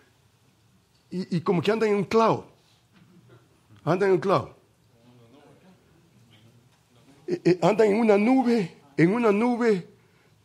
[1.08, 2.44] y, como que andan en un clavo.
[3.84, 4.56] Andan en un clavo.
[7.28, 9.88] Eh, andan en una nube, en una nube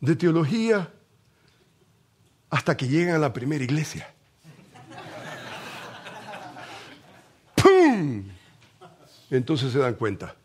[0.01, 0.93] de teología
[2.51, 4.13] hasta que llegan a la primera iglesia.
[9.29, 10.35] Entonces se dan cuenta.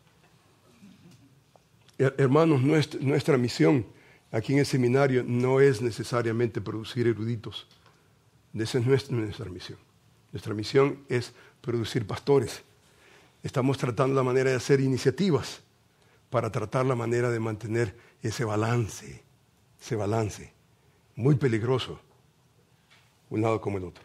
[1.99, 3.87] Hermanos, nuestra, misión
[4.33, 7.69] aquí en el seminario no es necesariamente producir eruditos.
[8.55, 9.79] Esa es nuestra, nuestra misión.
[10.33, 12.63] Nuestra misión es producir pastores.
[13.43, 15.61] Estamos tratando la manera de hacer iniciativas
[16.31, 19.23] para tratar la manera de mantener ese balance,
[19.81, 20.53] ese balance,
[21.15, 22.01] muy peligroso,
[23.31, 24.05] un lado como el otro.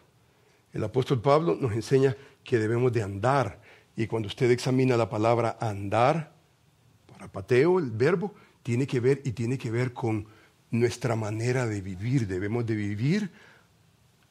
[0.72, 3.60] El apóstol Pablo nos enseña que debemos de andar.
[3.98, 6.32] Y cuando usted examina la palabra andar,
[7.10, 8.32] para pateo, el verbo,
[8.62, 10.24] tiene que ver y tiene que ver con
[10.70, 12.28] nuestra manera de vivir.
[12.28, 13.28] Debemos de vivir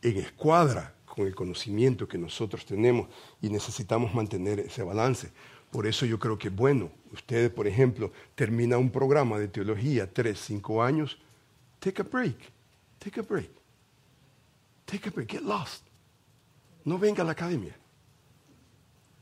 [0.02, 3.10] en escuadra con el conocimiento que nosotros tenemos
[3.42, 5.32] y necesitamos mantener ese balance.
[5.70, 10.40] Por eso yo creo que bueno, usted, por ejemplo, termina un programa de teología, tres,
[10.40, 11.18] cinco años,
[11.80, 12.38] take a break,
[13.00, 13.50] take a break,
[14.86, 15.84] take a break, get lost.
[16.86, 17.76] No venga a la academia.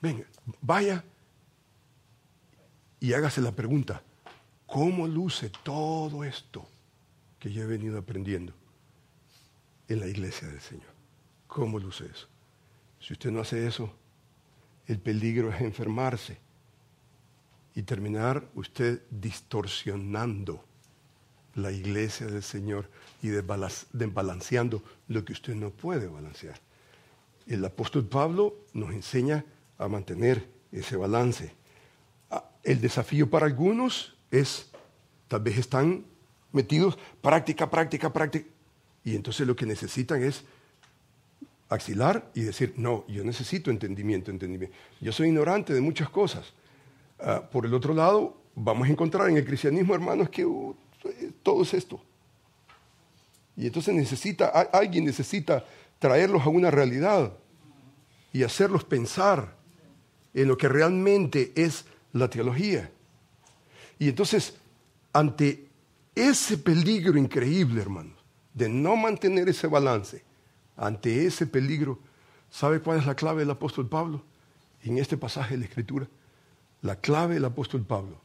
[0.06, 0.26] Venga,
[0.62, 1.04] vaya
[3.00, 4.04] y hágase la pregunta,
[4.68, 6.68] ¿cómo luce todo esto
[7.40, 8.54] que yo he venido aprendiendo
[9.88, 10.94] en la iglesia del Señor?
[11.48, 12.28] ¿Cómo luce eso?
[13.00, 13.92] Si usted no hace eso,
[14.86, 16.38] el peligro es enfermarse
[17.74, 20.64] y terminar usted distorsionando
[21.56, 22.92] la iglesia del Señor
[23.24, 26.60] y desbalanceando lo que usted no puede balancear.
[27.48, 29.44] El apóstol Pablo nos enseña
[29.78, 31.52] a mantener ese balance.
[32.30, 34.70] Ah, el desafío para algunos es,
[35.28, 36.06] tal vez están
[36.52, 38.48] metidos práctica, práctica, práctica,
[39.04, 40.44] y entonces lo que necesitan es
[41.70, 44.76] axilar y decir, no, yo necesito entendimiento, entendimiento.
[45.02, 46.54] Yo soy ignorante de muchas cosas.
[47.20, 50.76] Ah, por el otro lado, vamos a encontrar en el cristianismo, hermanos, que uh,
[51.44, 52.02] todo es esto.
[53.58, 55.66] Y entonces necesita, alguien necesita
[56.00, 57.34] traerlos a una realidad
[58.34, 59.55] y hacerlos pensar
[60.36, 62.92] en lo que realmente es la teología.
[63.98, 64.58] Y entonces,
[65.14, 65.68] ante
[66.14, 68.14] ese peligro increíble, hermanos,
[68.54, 70.24] de no mantener ese balance,
[70.78, 72.00] ante ese peligro,
[72.50, 74.22] ¿sabe cuál es la clave del apóstol Pablo?
[74.84, 76.08] En este pasaje de la Escritura,
[76.82, 78.22] la clave del apóstol Pablo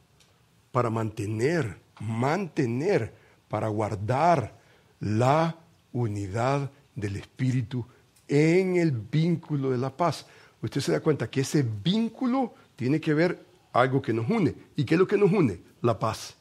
[0.72, 3.14] para mantener, mantener,
[3.48, 4.58] para guardar
[5.00, 5.56] la
[5.92, 7.84] unidad del Espíritu
[8.28, 10.26] en el vínculo de la paz.
[10.62, 14.54] Usted se da cuenta que ese vínculo tiene que ver algo que nos une.
[14.76, 15.60] ¿Y qué es lo que nos une?
[15.82, 16.36] La paz.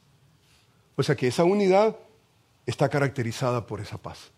[0.96, 1.98] O sea que esa unidad
[2.66, 4.32] está caracterizada por esa paz.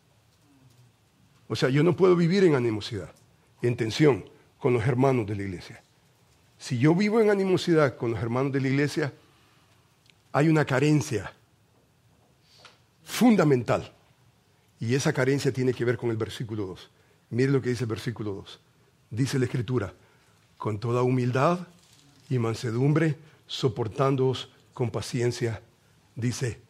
[1.48, 3.14] O sea, yo no puedo vivir en animosidad,
[3.62, 5.84] en tensión con los hermanos de la iglesia.
[6.58, 9.12] Si yo vivo en animosidad con los hermanos de la iglesia,
[10.32, 11.34] hay una carencia
[13.04, 13.92] fundamental.
[14.80, 16.90] Y esa carencia tiene que ver con el versículo 2.
[17.32, 18.60] Mire lo que dice el versículo 2.
[19.12, 19.93] Dice la Escritura,
[20.57, 21.59] con toda humildad
[22.30, 25.62] y mansedumbre, soportándoos con paciencia,
[26.16, 26.62] dice,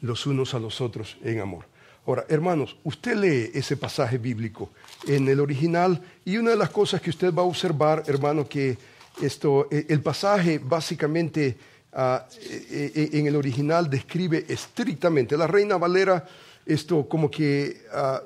[0.00, 1.66] los unos a los otros en amor.
[2.06, 4.70] Ahora, hermanos, usted lee ese pasaje bíblico
[5.06, 8.78] en el original y una de las cosas que usted va a observar, hermano, que
[9.20, 11.58] esto, e, el pasaje básicamente
[11.92, 16.26] ah, e, e, en el original describe estrictamente, la Reina Valera,
[16.64, 18.22] esto como que, ah,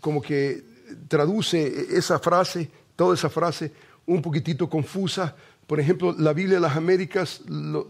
[0.00, 0.73] como que
[1.08, 3.72] traduce esa frase, toda esa frase,
[4.06, 5.34] un poquitito confusa,
[5.66, 7.40] por ejemplo, la Biblia de las Américas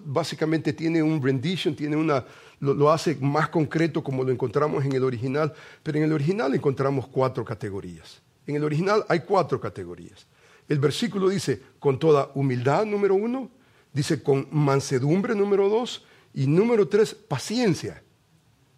[0.05, 2.25] básicamente tiene un rendition, tiene una,
[2.61, 5.53] lo, hace más concreto como lo encontramos en el original,
[5.83, 8.23] pero en el original encontramos cuatro categorías.
[8.47, 10.27] En el original hay cuatro categorías.
[10.69, 13.51] El versículo dice, con toda humildad, número uno,
[13.93, 18.03] dice con mansedumbre, número dos, y número tres, paciencia.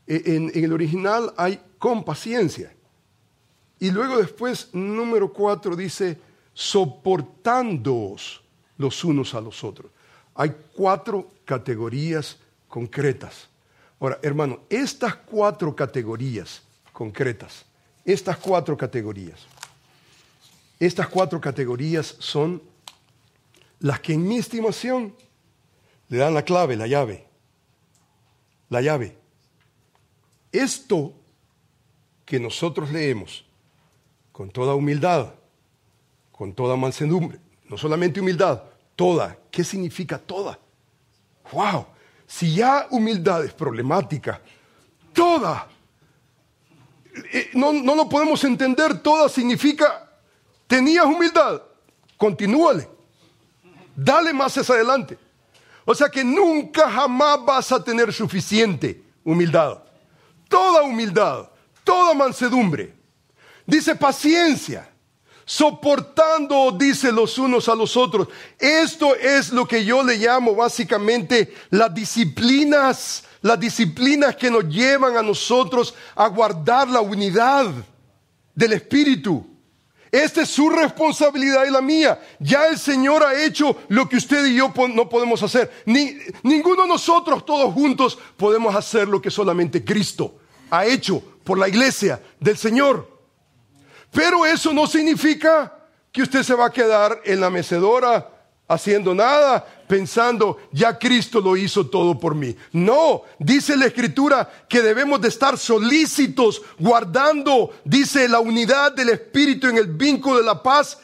[0.06, 2.74] E, en, en el original hay con paciencia.
[3.78, 6.18] Y luego después, número cuatro, dice,
[6.54, 8.42] soportándoos
[8.78, 9.90] los unos a los otros.
[10.34, 13.48] Hay cuatro categorías concretas.
[14.00, 16.62] Ahora, hermano, estas cuatro categorías
[16.92, 17.64] concretas,
[18.04, 19.46] estas cuatro categorías,
[20.78, 22.62] estas cuatro categorías son
[23.80, 25.14] las que en mi estimación
[26.08, 27.26] le dan la clave, la llave.
[28.68, 29.16] La llave.
[30.52, 31.14] Esto
[32.24, 33.45] que nosotros leemos
[34.36, 35.32] con toda humildad,
[36.30, 38.64] con toda mansedumbre, no solamente humildad,
[38.94, 39.38] toda.
[39.50, 40.58] ¿Qué significa toda?
[41.52, 41.86] ¡Wow!
[42.26, 44.42] Si ya humildad es problemática,
[45.14, 45.66] toda.
[47.32, 50.06] Eh, no, no lo podemos entender, toda significa,
[50.66, 51.62] tenías humildad,
[52.18, 52.86] continúale,
[53.96, 55.16] dale más hacia adelante.
[55.86, 59.82] O sea que nunca jamás vas a tener suficiente humildad.
[60.46, 61.48] Toda humildad,
[61.84, 63.05] toda mansedumbre.
[63.66, 64.88] Dice paciencia
[65.48, 68.28] soportando, dice los unos a los otros.
[68.58, 75.16] Esto es lo que yo le llamo básicamente las disciplinas, las disciplinas que nos llevan
[75.16, 77.66] a nosotros a guardar la unidad
[78.54, 79.46] del Espíritu.
[80.10, 82.20] Esta es su responsabilidad y la mía.
[82.40, 85.70] Ya el Señor ha hecho lo que usted y yo no podemos hacer.
[85.84, 90.38] Ni, ninguno de nosotros todos juntos podemos hacer lo que solamente Cristo
[90.70, 93.15] ha hecho por la iglesia del Señor.
[94.16, 95.74] Pero eso no significa
[96.10, 98.26] que usted se va a quedar en la mecedora
[98.66, 102.56] haciendo nada, pensando, ya Cristo lo hizo todo por mí.
[102.72, 109.66] No, dice la Escritura que debemos de estar solícitos, guardando, dice la unidad del Espíritu
[109.66, 110.98] en el vínculo de la paz,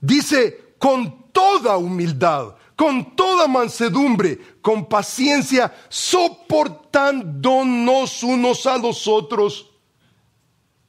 [0.00, 9.70] dice con toda humildad, con toda mansedumbre, con paciencia, soportándonos unos a los otros,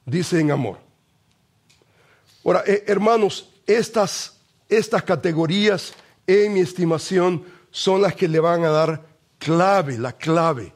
[0.06, 0.85] dice en amor.
[2.46, 4.38] Ahora, eh, hermanos, estas,
[4.68, 5.94] estas categorías,
[6.28, 9.04] en mi estimación, son las que le van a dar
[9.36, 10.72] clave, la clave.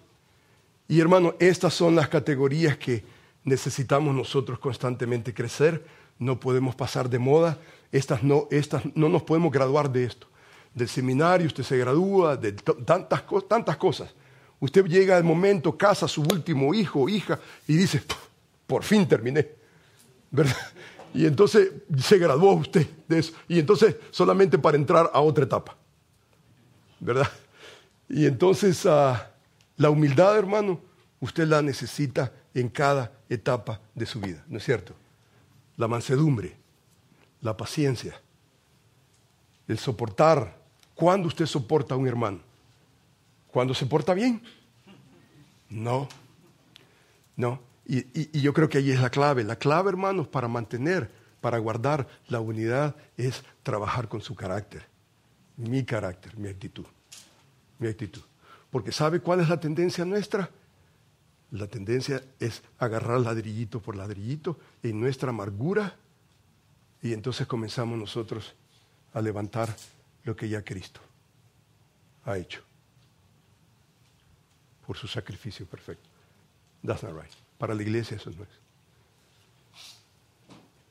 [0.89, 3.05] Y hermano, estas son las categorías que
[3.45, 5.87] necesitamos nosotros constantemente crecer.
[6.18, 7.57] No podemos pasar de moda.
[7.93, 10.27] Estas no, estas, no nos podemos graduar de esto.
[10.75, 14.12] Del seminario usted se gradúa, de tantas, tantas cosas.
[14.59, 18.03] Usted llega al momento, casa su último hijo o hija y dice,
[18.66, 19.47] por fin terminé.
[20.33, 20.57] ¿Verdad?
[21.13, 23.33] Y entonces se graduó usted de eso.
[23.49, 25.77] Y entonces solamente para entrar a otra etapa.
[27.01, 27.31] ¿Verdad?
[28.09, 29.31] Y entonces ah,
[29.77, 30.81] la humildad, hermano,
[31.21, 34.95] usted la necesita en cada etapa de su vida, ¿no es cierto?
[35.77, 36.57] La mansedumbre,
[37.41, 38.21] la paciencia,
[39.69, 40.59] el soportar.
[40.95, 42.41] ¿Cuándo usted soporta a un hermano?
[43.51, 44.43] ¿Cuándo se porta bien?
[45.69, 46.09] No,
[47.37, 47.70] no.
[47.93, 49.43] Y, yo creo que ahí es la clave.
[49.43, 51.11] La clave, hermanos, para mantener,
[51.41, 54.86] para guardar la unidad es trabajar con su carácter.
[55.57, 56.86] Mi carácter, mi actitud.
[57.80, 58.22] Mi actitud.
[58.70, 60.49] Porque ¿sabe cuál es la tendencia nuestra?
[61.51, 65.97] La tendencia es agarrar ladrillito por ladrillito en nuestra amargura
[67.03, 68.55] y entonces comenzamos nosotros
[69.12, 69.74] a levantar
[70.22, 71.01] lo que ya Cristo
[72.24, 72.62] ha hecho
[74.86, 76.09] por su sacrificio perfecto.
[76.84, 77.39] That's not right.
[77.61, 78.49] Para la iglesia eso no es.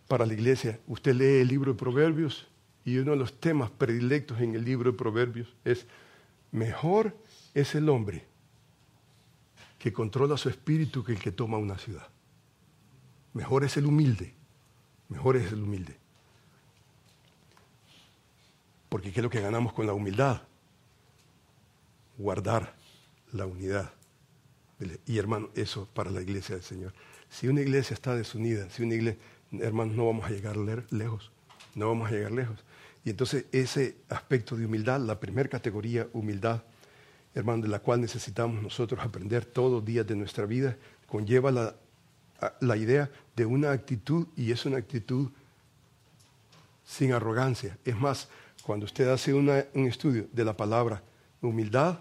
[0.08, 2.48] Para la iglesia, usted lee el libro de Proverbios
[2.86, 5.88] y uno de los temas predilectos en el libro de Proverbios es,
[6.52, 7.18] mejor
[7.56, 8.24] es el hombre
[9.80, 12.08] que controla su espíritu que el que toma una ciudad.
[13.34, 14.36] Mejor es el humilde,
[15.08, 15.98] mejor es el humilde.
[18.90, 20.44] Porque ¿qué es lo que ganamos con la humildad?
[22.20, 22.76] Guardar
[23.32, 23.92] la unidad.
[25.06, 26.94] Y hermano, eso para la iglesia del Señor.
[27.30, 29.20] Si una iglesia está desunida, si una iglesia,
[29.52, 31.32] hermanos, no vamos a llegar lejos,
[31.76, 32.64] no vamos a llegar lejos.
[33.04, 36.64] Y entonces ese aspecto de humildad, la primera categoría, humildad,
[37.36, 40.78] hermano, de la cual necesitamos nosotros aprender todos los días de nuestra vida,
[41.08, 41.76] conlleva la,
[42.60, 45.30] la idea de una actitud, y es una actitud
[46.86, 47.78] sin arrogancia.
[47.86, 48.30] Es más,
[48.64, 49.50] cuando usted hace un
[49.88, 51.04] estudio de la palabra
[51.42, 52.00] humildad,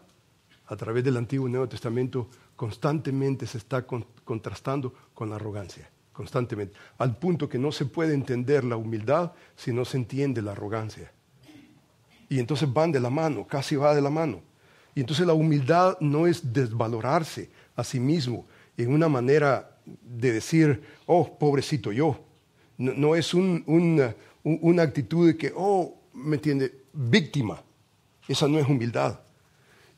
[0.66, 3.86] a través del Antiguo y Nuevo Testamento, constantemente se está
[4.24, 9.72] contrastando con la arrogancia, constantemente, al punto que no se puede entender la humildad si
[9.72, 11.12] no se entiende la arrogancia.
[12.28, 14.42] Y entonces van de la mano, casi va de la mano.
[14.92, 18.44] Y entonces la humildad no es desvalorarse a sí mismo
[18.76, 22.18] en una manera de decir, oh, pobrecito yo.
[22.76, 24.16] No, es una,
[24.82, 27.62] actitud de que, oh, me entiende, víctima.
[28.26, 29.20] Esa no es humildad.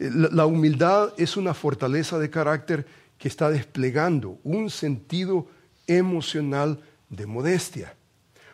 [0.01, 2.87] La humildad es una fortaleza de carácter
[3.19, 5.47] que está desplegando un sentido
[5.87, 6.81] emocional
[7.11, 7.95] de modestia.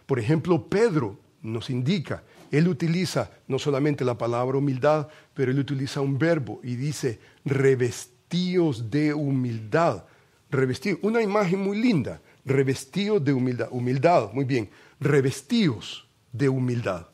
[0.07, 6.01] Por ejemplo, Pedro nos indica, él utiliza no solamente la palabra humildad, pero él utiliza
[6.01, 10.05] un verbo y dice revestíos de humildad.
[10.51, 13.69] Revestidos, una imagen muy linda, revestidos de humildad.
[13.71, 14.69] Humildad, muy bien,
[14.99, 17.07] revestidos de humildad.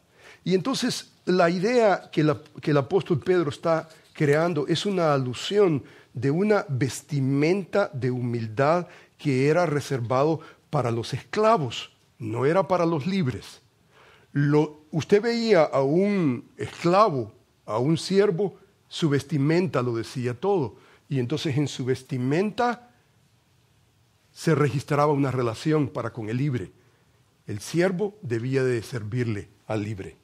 [0.42, 5.84] Y entonces la idea que el apóstol Pedro está creando es una alusión
[6.14, 8.86] de una vestimenta de humildad
[9.18, 10.40] que era reservado
[10.70, 13.60] para los esclavos, no era para los libres.
[14.90, 17.32] usted veía a un esclavo,
[17.66, 18.58] a un siervo,
[18.88, 20.76] su vestimenta lo decía todo.
[21.08, 22.90] Y entonces en su vestimenta
[24.32, 26.72] se registraba una relación para con el libre.
[27.46, 30.16] El siervo debía de servirle al libre.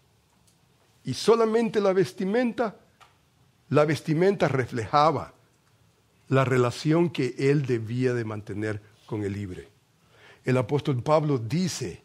[1.05, 2.77] Y solamente la vestimenta
[3.69, 5.35] la vestimenta reflejaba
[6.29, 9.69] la relación que él debía de mantener con el libre.
[10.45, 12.03] El apóstol Pablo dice,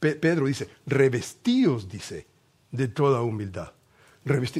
[0.00, 2.26] Pedro dice, revestíos, dice,
[2.70, 3.72] de toda humildad.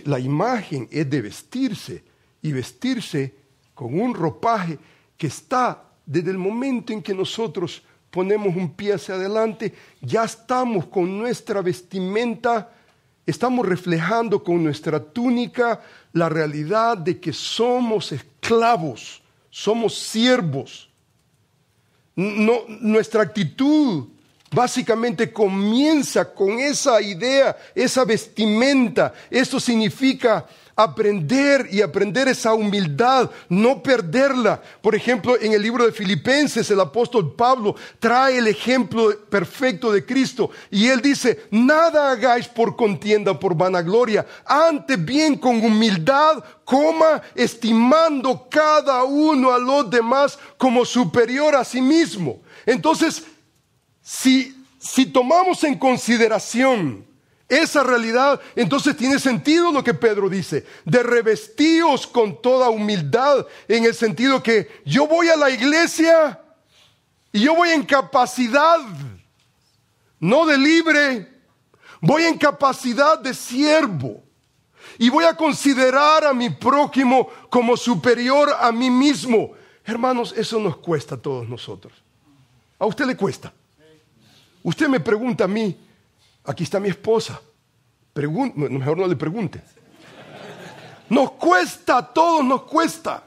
[0.05, 2.05] la imagen es de vestirse
[2.43, 3.35] y vestirse
[3.75, 4.79] con un ropaje
[5.17, 10.87] que está desde el momento en que nosotros ponemos un pie hacia adelante, ya estamos
[10.87, 12.71] con nuestra vestimenta
[13.25, 15.81] Estamos reflejando con nuestra túnica
[16.13, 20.89] la realidad de que somos esclavos, somos siervos.
[22.15, 24.09] nuestra actitud
[24.51, 29.15] básicamente comienza con esa idea, esa vestimenta.
[29.31, 30.47] Esto significa
[30.77, 34.63] aprender y aprender esa humildad, no perderla.
[34.81, 40.05] Por ejemplo, en el libro de Filipenses, el apóstol Pablo trae el ejemplo perfecto de
[40.05, 47.23] Cristo y él dice, nada hagáis por contienda, por vanagloria, antes bien con humildad, coma,
[47.35, 52.41] estimando cada uno a los demás como superior a sí mismo.
[52.67, 53.25] Entonces,
[54.01, 57.12] si, si tomamos en consideración
[57.53, 63.85] esa realidad, entonces tiene sentido lo que Pedro dice, de revestíos con toda humildad, en
[63.85, 66.41] el sentido que yo voy a la iglesia
[67.31, 68.79] y yo voy en capacidad,
[70.19, 71.29] no de libre,
[72.01, 74.23] voy en capacidad de siervo.
[74.99, 79.53] Y voy a considerar a mi prójimo como superior a mí mismo.
[79.85, 81.93] Hermanos, eso nos cuesta a todos nosotros.
[82.79, 83.53] A usted le cuesta.
[84.63, 85.77] Usted me pregunta a mí,
[86.45, 87.41] Aquí está mi esposa.
[88.15, 89.63] mejor no le pregunte.
[91.09, 93.25] Nos cuesta, a todos nos cuesta.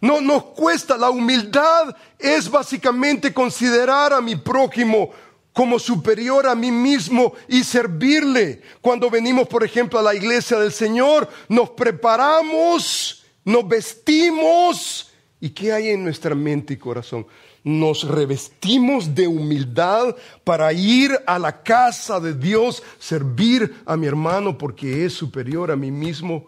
[0.00, 0.96] No nos cuesta.
[0.96, 5.10] La humildad es básicamente considerar a mi prójimo
[5.52, 8.62] como superior a mí mismo y servirle.
[8.80, 15.07] Cuando venimos, por ejemplo, a la iglesia del Señor, nos preparamos, nos vestimos.
[15.40, 17.26] ¿Y qué hay en nuestra mente y corazón?
[17.64, 24.56] nos revestimos de humildad para ir a la casa de Dios, servir a mi hermano
[24.56, 26.46] porque es superior a mí mismo,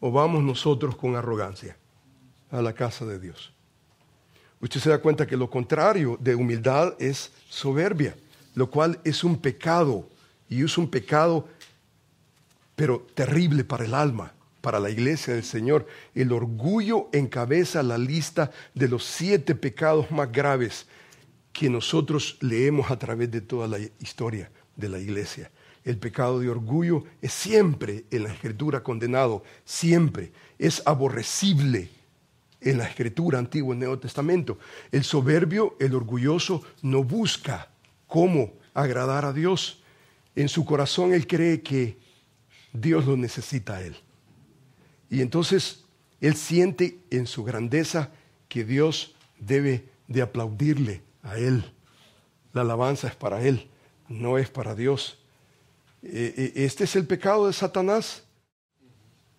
[0.00, 1.76] o vamos nosotros con arrogancia
[2.50, 3.52] a la casa de Dios.
[4.60, 8.16] Usted se da cuenta que lo contrario de humildad es soberbia,
[8.54, 10.08] lo cual es un pecado,
[10.48, 11.46] y es un pecado,
[12.74, 14.32] pero terrible para el alma
[14.66, 15.86] para la iglesia del Señor.
[16.12, 20.88] El orgullo encabeza la lista de los siete pecados más graves
[21.52, 25.52] que nosotros leemos a través de toda la historia de la iglesia.
[25.84, 30.32] El pecado de orgullo es siempre en la escritura condenado, siempre.
[30.58, 31.88] Es aborrecible
[32.60, 34.58] en la escritura antigua y Nuevo Testamento.
[34.90, 37.70] El soberbio, el orgulloso, no busca
[38.08, 39.80] cómo agradar a Dios.
[40.34, 41.98] En su corazón él cree que
[42.72, 43.96] Dios lo necesita a él.
[45.10, 45.84] Y entonces
[46.20, 48.10] él siente en su grandeza
[48.48, 51.64] que Dios debe de aplaudirle a él.
[52.52, 53.68] La alabanza es para él,
[54.08, 55.18] no es para Dios.
[56.02, 58.24] E, e, este es el pecado de Satanás.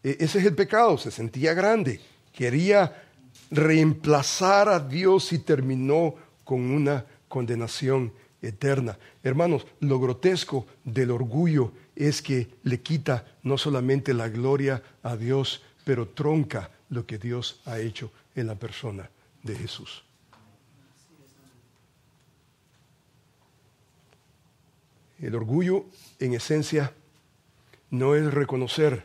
[0.03, 1.99] E, ese es el pecado, se sentía grande,
[2.33, 3.03] quería
[3.49, 8.97] reemplazar a Dios y terminó con una condenación eterna.
[9.23, 15.63] Hermanos, lo grotesco del orgullo es que le quita no solamente la gloria a Dios,
[15.83, 19.09] pero tronca lo que Dios ha hecho en la persona
[19.41, 20.03] de Jesús.
[25.19, 25.85] El orgullo,
[26.19, 26.93] en esencia,
[27.89, 29.03] no es reconocer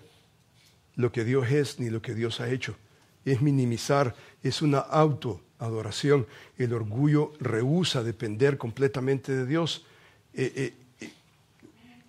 [0.94, 2.76] lo que Dios es ni lo que Dios ha hecho.
[3.24, 6.26] Es minimizar, es una autoadoración.
[6.58, 9.86] El orgullo rehúsa depender completamente de Dios.
[10.34, 10.74] Eh, eh,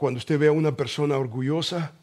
[0.04, 1.93] cuando usted ve a una persona orgullosa,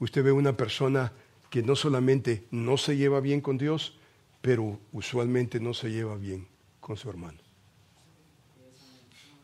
[0.00, 1.12] usted ve a una persona
[1.48, 3.96] que no solamente no se lleva bien con Dios,
[4.40, 6.48] pero usualmente no se lleva bien
[6.80, 7.38] con su hermano.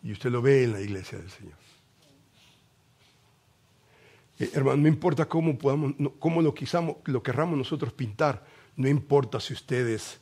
[0.02, 1.54] Y usted lo ve en la iglesia del Señor.
[4.40, 9.38] Eh, hermano, no importa cómo, podamos, cómo lo, quizamos, lo querramos nosotros pintar, no importa
[9.38, 10.18] si ustedes,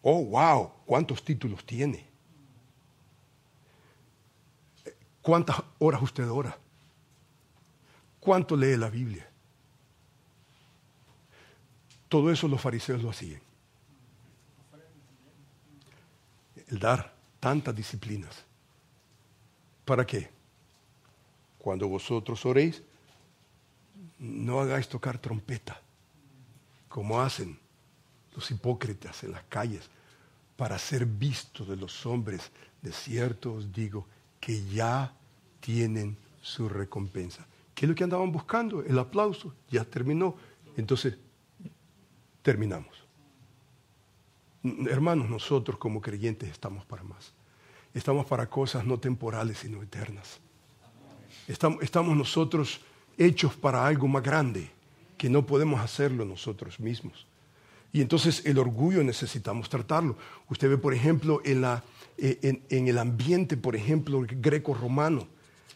[0.00, 2.11] oh, wow, cuántos títulos tiene.
[5.22, 6.58] ¿Cuántas horas usted ora?
[8.18, 9.28] ¿Cuánto lee la Biblia?
[12.08, 13.40] Todo eso los fariseos lo hacían.
[16.68, 18.44] El dar tantas disciplinas.
[19.84, 20.30] ¿Para qué?
[21.58, 22.82] Cuando vosotros oréis,
[24.18, 25.80] no hagáis tocar trompeta,
[26.88, 27.58] como hacen
[28.34, 29.88] los hipócritas en las calles,
[30.56, 32.50] para ser visto de los hombres.
[32.80, 34.06] De cierto os digo
[34.42, 35.14] que ya
[35.60, 37.46] tienen su recompensa.
[37.76, 38.82] ¿Qué es lo que andaban buscando?
[38.82, 39.54] El aplauso.
[39.70, 40.34] Ya terminó.
[40.76, 41.16] Entonces,
[42.42, 43.04] terminamos.
[44.90, 47.32] Hermanos, nosotros como creyentes estamos para más.
[47.94, 50.40] Estamos para cosas no temporales, sino eternas.
[51.46, 52.80] Estamos, estamos nosotros
[53.16, 54.72] hechos para algo más grande,
[55.16, 57.28] que no podemos hacerlo nosotros mismos.
[57.92, 60.16] Y entonces el orgullo necesitamos tratarlo.
[60.48, 61.84] Usted ve, por ejemplo, en la,
[62.16, 65.26] eh, en, el ambiente, por ejemplo, greco-romano,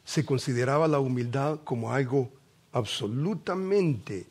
[0.05, 2.31] se consideraba la humildad como algo
[2.73, 4.27] absolutamente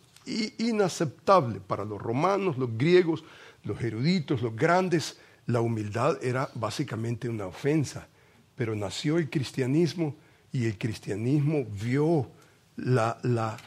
[0.57, 3.23] inaceptable para los romanos, los griegos,
[3.63, 5.19] los eruditos, los grandes.
[5.45, 8.07] La humildad era básicamente una ofensa.
[8.55, 10.15] pero nació el cristianismo
[10.53, 12.31] y el cristianismo vio
[12.77, 13.57] la, la,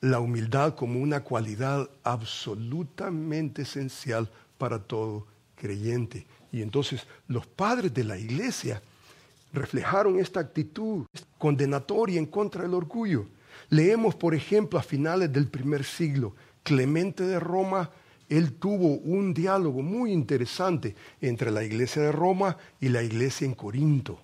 [0.00, 5.26] la humildad como una cualidad absolutamente esencial para todo
[5.56, 6.26] creyente.
[6.52, 8.82] Y entonces los padres de la iglesia
[9.52, 11.06] reflejaron esta actitud
[11.38, 13.26] condenatoria en contra del orgullo.
[13.68, 17.90] Leemos, por ejemplo, a finales del primer siglo, Clemente de Roma,
[18.28, 23.54] él tuvo un diálogo muy interesante entre la iglesia de Roma y la iglesia en
[23.54, 24.20] Corinto.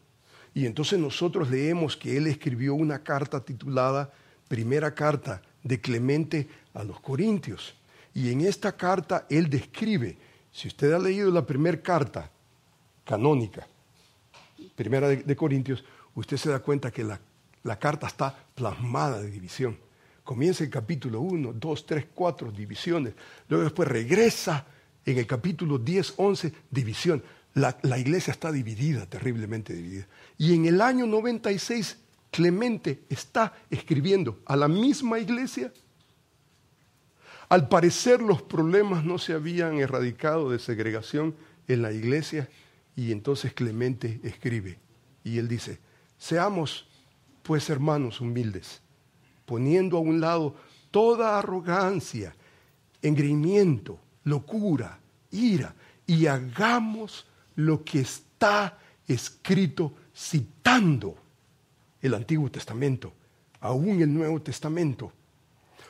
[0.54, 4.12] Y entonces nosotros leemos que él escribió una carta titulada
[4.48, 7.74] Primera Carta de Clemente a los Corintios.
[8.14, 10.16] Y en esta carta él describe,
[10.52, 12.30] si usted ha leído la primera carta
[13.04, 13.66] canónica,
[14.74, 17.20] Primera de, Corintios, usted se da cuenta que la,
[17.62, 19.76] la carta está plasmada de división.
[20.24, 23.14] Comienza el capítulo 1, 2, 3, 4, divisiones.
[23.48, 24.66] Luego después regresa
[25.04, 27.22] en el capítulo 10, 11, división.
[27.54, 30.06] La, la, iglesia está dividida, terriblemente dividida.
[30.36, 31.98] Y en el año 96,
[32.36, 35.72] Clemente está escribiendo a la misma iglesia.
[37.48, 41.34] Al parecer los problemas no se habían erradicado de segregación
[41.66, 42.50] en la iglesia
[42.94, 44.78] y entonces Clemente escribe
[45.24, 45.78] y él dice,
[46.18, 46.86] seamos
[47.42, 48.82] pues hermanos humildes,
[49.46, 50.56] poniendo a un lado
[50.90, 52.36] toda arrogancia,
[53.00, 55.74] engreimiento, locura, ira,
[56.06, 57.24] y hagamos
[57.54, 58.78] lo que está
[59.08, 61.24] escrito citando
[62.06, 63.12] el Antiguo Testamento,
[63.60, 65.12] aún el Nuevo Testamento.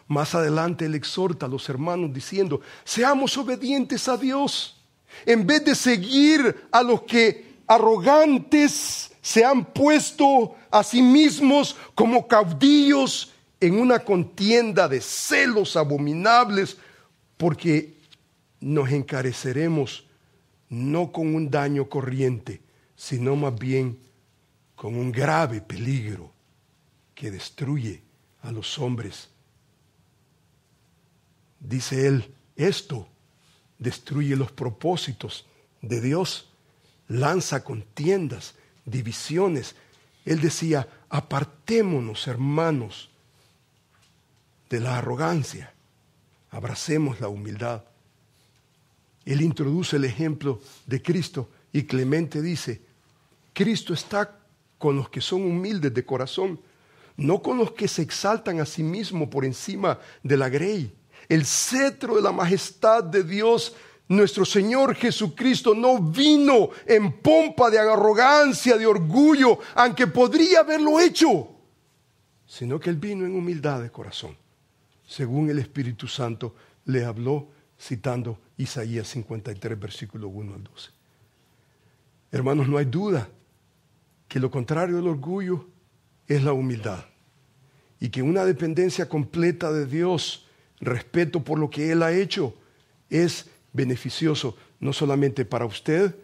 [0.08, 4.76] Más adelante él exhorta a los hermanos diciendo, seamos obedientes a Dios
[5.24, 12.28] en vez de seguir a los que arrogantes se han puesto a sí mismos como
[12.28, 16.76] caudillos en una contienda de celos abominables,
[17.36, 17.96] porque
[18.60, 20.06] nos encareceremos
[20.68, 22.60] no con un daño corriente,
[22.94, 23.98] sino más bien
[24.76, 26.32] con un grave peligro
[27.14, 28.02] que destruye
[28.42, 29.30] a los hombres.
[31.58, 33.08] Dice él, esto
[33.78, 35.46] destruye los propósitos
[35.80, 36.50] de Dios,
[37.08, 38.54] lanza contiendas,
[38.84, 39.74] divisiones.
[40.24, 43.10] Él decía, apartémonos hermanos
[44.68, 45.72] de la arrogancia,
[46.50, 47.84] abracemos la humildad.
[49.24, 52.82] Él introduce el ejemplo de Cristo y Clemente dice,
[53.52, 54.45] Cristo está
[54.78, 56.60] con los que son humildes de corazón,
[57.16, 60.92] no con los que se exaltan a sí mismo por encima de la grey
[61.28, 63.74] el cetro de la majestad de Dios,
[64.08, 71.48] nuestro Señor Jesucristo, no vino en pompa de arrogancia, de orgullo, aunque podría haberlo hecho,
[72.46, 74.36] sino que Él vino en humildad de corazón,
[75.06, 76.54] según el Espíritu Santo
[76.84, 77.48] le habló
[77.78, 80.90] citando Isaías 53, versículo 1 al 12.
[82.30, 83.28] Hermanos, no hay duda
[84.28, 85.66] que lo contrario del orgullo
[86.26, 87.04] es la humildad
[88.00, 90.46] y que una dependencia completa de Dios
[90.80, 92.54] respeto por lo que Él ha hecho,
[93.08, 96.14] es beneficioso no solamente para usted,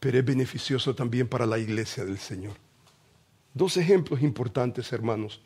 [0.00, 2.54] pero es beneficioso también para la iglesia del Señor.
[3.54, 5.40] Dos ejemplos importantes, hermanos,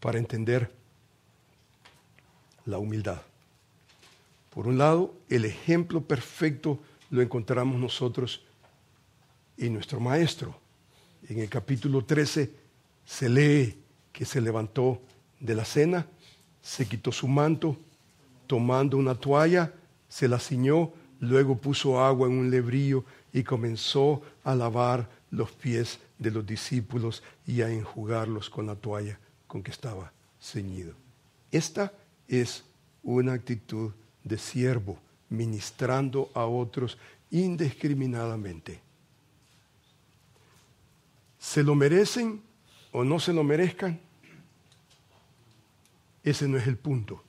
[0.00, 0.70] para entender
[2.66, 3.22] la humildad.
[4.50, 6.78] Por un lado, el ejemplo perfecto
[7.10, 8.44] lo encontramos nosotros
[9.56, 10.63] en nuestro Maestro.
[11.28, 12.50] En el capítulo 13
[13.04, 13.78] se lee
[14.12, 15.00] que se levantó
[15.40, 16.06] de la cena,
[16.60, 17.76] se quitó su manto,
[18.46, 19.72] tomando una toalla,
[20.08, 25.98] se la ciñó, luego puso agua en un lebrillo y comenzó a lavar los pies
[26.18, 30.94] de los discípulos y a enjugarlos con la toalla con que estaba ceñido.
[31.50, 31.92] Esta
[32.28, 32.64] es
[33.02, 34.98] una actitud de siervo,
[35.30, 36.98] ministrando a otros
[37.30, 38.80] indiscriminadamente.
[41.44, 42.42] ¿Se lo merecen
[42.90, 44.00] o no se lo merezcan?
[46.22, 47.22] Ese no es el punto.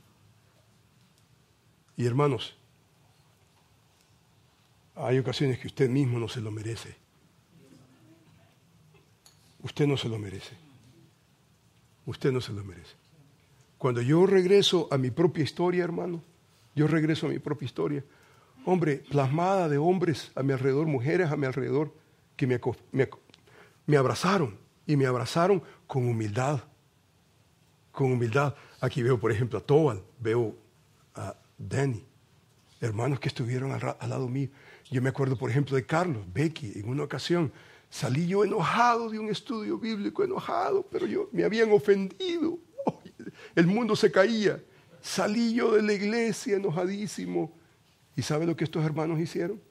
[1.98, 2.56] Y hermanos,
[4.96, 6.96] hay ocasiones que usted mismo no se lo merece.
[9.62, 10.56] Usted no se lo merece.
[12.06, 12.96] Usted no se lo merece.
[13.78, 16.24] Cuando yo regreso a mi propia historia, hermano,
[16.74, 18.04] yo regreso a mi propia historia.
[18.66, 21.94] Hombre, plasmada de hombres a mi alrededor, mujeres a mi alrededor,
[22.38, 22.60] que me,
[22.92, 23.10] me
[23.98, 26.62] abrazaron y me abrazaron con humildad.
[27.92, 28.56] Con humildad.
[28.82, 30.56] Aquí veo, por ejemplo, a Tobal, veo
[31.14, 32.04] a Danny,
[32.82, 34.50] hermanos que estuvieron al, lado mío.
[34.92, 37.52] Yo me acuerdo, por ejemplo, de Carlos, Becky, en una ocasión
[37.90, 42.60] salí yo enojado de un estudio bíblico, enojado, pero yo me habían ofendido.
[43.56, 44.62] el mundo se caía.
[45.02, 47.54] Salí yo de la iglesia enojadísimo.
[48.16, 49.62] ¿Y sabe lo que estos hermanos hicieron?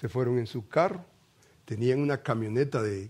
[0.00, 1.04] Se fueron en su carro,
[1.72, 3.08] tenían una camioneta de,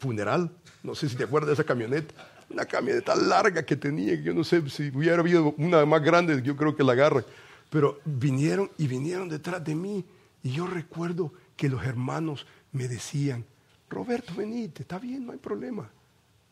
[0.00, 0.50] funeral,
[0.82, 2.12] no sé si te acuerdas de esa camioneta,
[2.50, 6.56] una camioneta larga que tenía, yo no sé si hubiera habido una más grande, yo
[6.56, 7.24] creo que la agarre,
[7.70, 10.04] pero vinieron y vinieron detrás de mí.
[10.42, 13.44] Y yo recuerdo que los hermanos me decían,
[13.88, 15.88] Roberto, venite, está bien, no hay problema,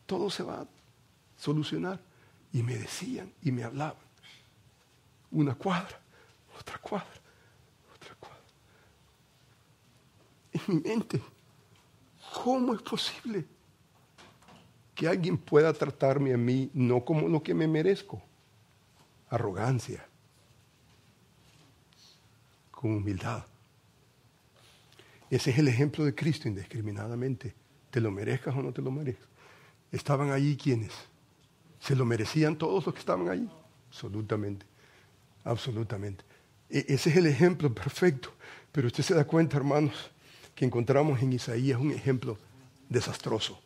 [0.05, 0.67] todo se va a
[1.35, 1.99] solucionar.
[2.53, 4.01] Y me decían y me hablaban,
[5.31, 5.99] una cuadra,
[6.57, 7.19] otra cuadra,
[7.93, 8.43] otra cuadra.
[10.53, 11.21] En mi mente,
[12.33, 13.45] ¿cómo es posible
[14.95, 18.21] que alguien pueda tratarme a mí no como lo que me merezco?
[19.29, 20.05] Arrogancia,
[22.71, 23.45] con humildad.
[25.29, 27.53] Ese es el ejemplo de Cristo indiscriminadamente.
[27.91, 29.27] Te lo merezcas o no te lo merezcas.
[29.91, 30.91] Estaban allí quienes.
[31.79, 33.49] ¿Se lo merecían todos los que estaban allí?
[33.89, 34.65] Absolutamente.
[35.43, 36.23] Absolutamente.
[36.69, 38.33] E ese es el ejemplo perfecto.
[38.71, 40.11] Pero usted se da cuenta, hermanos,
[40.59, 42.37] que encontramos en Isaías un ejemplo
[42.89, 43.57] desastroso.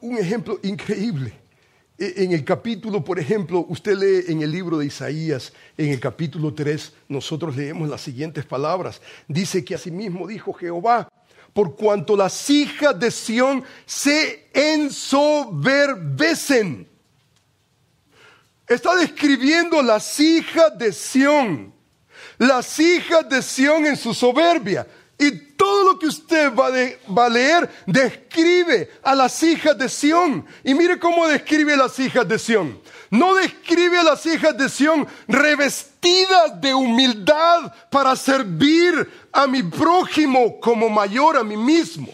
[0.00, 1.34] Un ejemplo increíble.
[1.98, 6.00] E, en el capítulo, por ejemplo, usted lee en el libro de Isaías, en el
[6.00, 9.02] capítulo 3, nosotros leemos las siguientes palabras.
[9.28, 11.12] Dice que asimismo dijo Jehová,
[11.52, 16.88] por cuanto las hijas de Sión se ensoberbecen.
[18.66, 21.74] Está describiendo las hijas de Sión,
[22.40, 24.86] las hijas de Sión en su soberbia.
[25.18, 26.70] Y todo lo que usted va,
[27.14, 30.46] va, a leer describe a las hijas de Sión.
[30.64, 32.80] Y mire cómo describe a las hijas de Sión.
[33.10, 40.58] No describe a las hijas de Sión revestidas de humildad para servir a mi prójimo
[40.60, 42.08] como mayor a mí mismo.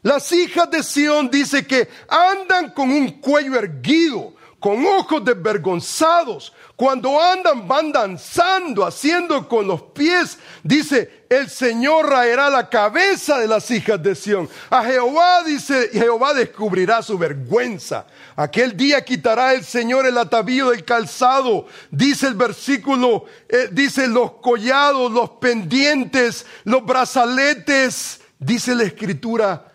[0.00, 6.54] Las hijas de Sión dice que andan con un cuello erguido, con ojos desvergonzados.
[6.76, 10.38] Cuando andan, van danzando, haciendo con los pies.
[10.62, 14.46] Dice, el Señor raerá la cabeza de las hijas de Sión.
[14.68, 18.06] A Jehová, dice, Jehová descubrirá su vergüenza.
[18.36, 21.66] Aquel día quitará el Señor el atavío del calzado.
[21.90, 28.20] Dice el versículo, eh, dice los collados, los pendientes, los brazaletes.
[28.38, 29.72] Dice la escritura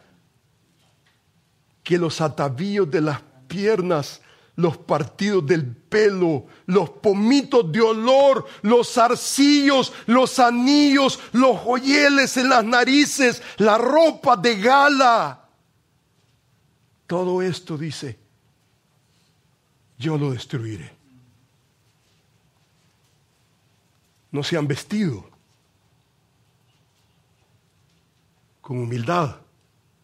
[1.82, 4.22] que los atavíos de las piernas
[4.56, 12.50] los partidos del pelo, los pomitos de olor, los arcillos, los anillos, los joyeles en
[12.50, 15.50] las narices, la ropa de gala.
[17.08, 18.18] Todo esto dice,
[19.98, 20.92] yo lo destruiré.
[24.32, 25.30] No se han vestido
[28.62, 29.36] con humildad,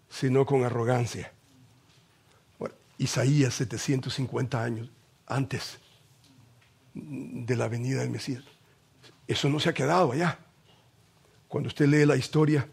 [0.10, 1.32] sino con arrogancia.
[2.98, 4.90] Isaías 750 años
[5.26, 5.80] antes
[6.94, 8.44] de la venida del Mesías.
[9.28, 10.40] Eso no se ha quedado allá.
[11.48, 12.68] Cuando usted lee la historia,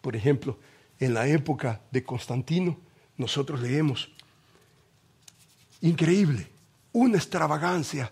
[0.00, 0.58] por ejemplo,
[0.98, 2.78] en la época de Constantino,
[3.16, 4.10] nosotros leemos,
[5.80, 6.48] increíble,
[6.92, 8.10] una extravagancia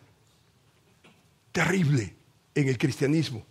[1.52, 2.14] terrible
[2.54, 3.44] en el cristianismo.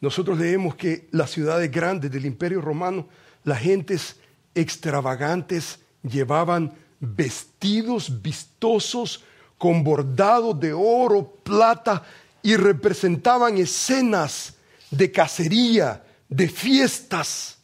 [0.00, 3.08] Nosotros leemos que las ciudades grandes del imperio romano,
[3.44, 4.18] las gentes
[4.54, 9.24] extravagantes, llevaban vestidos vistosos
[9.58, 12.02] con bordados de oro, plata
[12.42, 14.54] y representaban escenas
[14.90, 17.58] de cacería, de fiestas.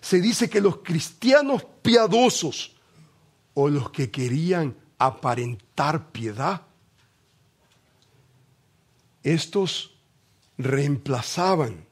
[0.00, 2.74] Se dice que los cristianos piadosos
[3.54, 6.62] o los que querían aparentar piedad,
[9.22, 9.92] estos
[10.56, 11.84] reemplazaban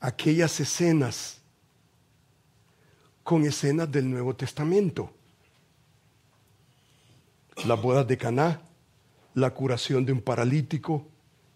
[0.00, 1.40] aquellas escenas
[3.26, 5.10] con escenas del Nuevo Testamento.
[7.64, 8.60] Las bodas de Caná,
[9.34, 11.08] la curación de un paralítico,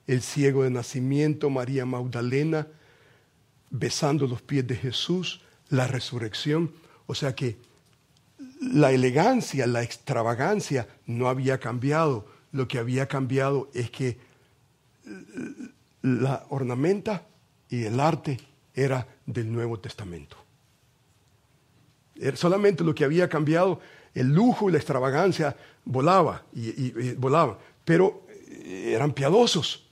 [0.08, 2.66] el ciego de nacimiento, María Magdalena,
[3.70, 6.72] besando los pies de Jesús, la resurrección.
[7.06, 7.56] O sea que
[8.60, 12.26] la elegancia, la extravagancia no había cambiado.
[12.50, 14.18] Lo que había cambiado es que
[16.02, 17.28] la ornamenta
[17.68, 18.40] y el arte
[18.74, 20.39] era del Nuevo Testamento.
[22.34, 23.80] Solamente lo que había cambiado,
[24.14, 29.86] el lujo y la extravagancia volaba y, volaban, pero eh, eran piadosos.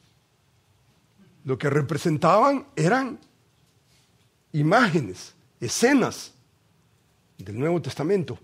[1.45, 3.19] Lo que representaban eran
[4.53, 6.35] imágenes, escenas
[7.39, 8.39] del Nuevo Testamento.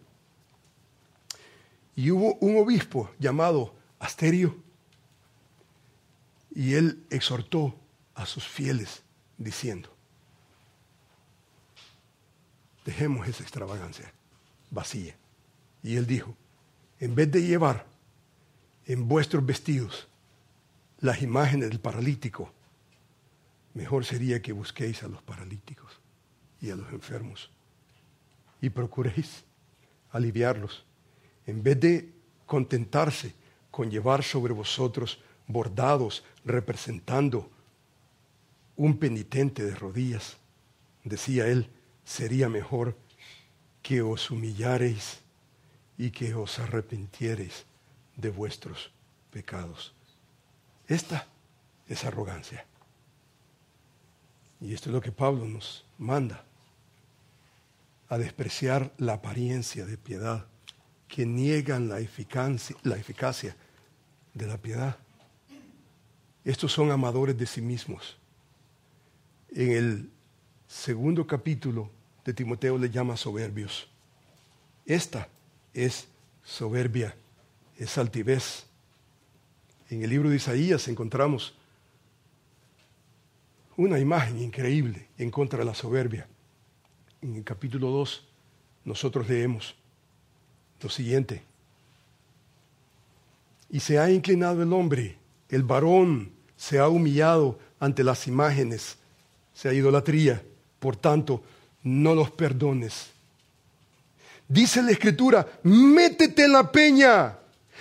[1.96, 4.56] Y hubo un obispo llamado Asterio
[6.54, 7.74] y él exhortó
[8.14, 9.02] a sus fieles
[9.38, 9.93] diciendo,
[12.84, 14.12] dejemos esa extravagancia
[14.70, 15.16] vacía.
[15.82, 16.36] Y él dijo,
[17.00, 17.86] en vez de llevar
[18.86, 20.08] en vuestros vestidos
[21.00, 22.52] las imágenes del paralítico,
[23.74, 26.00] mejor sería que busquéis a los paralíticos
[26.60, 27.50] y a los enfermos
[28.60, 29.44] y procuréis
[30.10, 30.84] aliviarlos,
[31.46, 32.12] en vez de
[32.46, 33.34] contentarse
[33.70, 37.50] con llevar sobre vosotros bordados representando
[38.76, 40.38] un penitente de rodillas.
[41.02, 41.68] Decía él,
[42.04, 42.96] sería mejor
[43.82, 45.20] que os humillareis
[45.98, 47.64] y que os arrepintiereis
[48.16, 48.92] de vuestros
[49.30, 49.94] pecados.
[50.86, 51.26] Esta
[51.88, 52.64] es arrogancia.
[54.60, 56.44] Y esto es lo que Pablo nos manda,
[58.08, 60.46] a despreciar la apariencia de piedad,
[61.08, 63.56] que niegan la eficacia, la eficacia
[64.32, 64.98] de la piedad.
[66.44, 68.18] Estos son amadores de sí mismos.
[69.50, 70.10] En el
[70.74, 71.88] segundo capítulo
[72.24, 73.88] de Timoteo le llama soberbios.
[74.84, 75.28] Esta
[75.72, 76.08] es
[76.42, 77.14] soberbia,
[77.78, 78.66] es altivez.
[79.88, 81.54] En el libro de Isaías encontramos
[83.76, 86.26] una imagen increíble en contra de la soberbia.
[87.22, 88.26] En el capítulo 2
[88.84, 89.76] nosotros leemos
[90.82, 91.42] lo siguiente.
[93.70, 95.16] Y se ha inclinado el hombre,
[95.48, 98.98] el varón se ha humillado ante las imágenes,
[99.54, 100.42] se ha idolatría.
[100.84, 101.42] Por tanto,
[101.82, 103.06] no los perdones.
[104.46, 107.38] Dice la escritura, métete en la peña,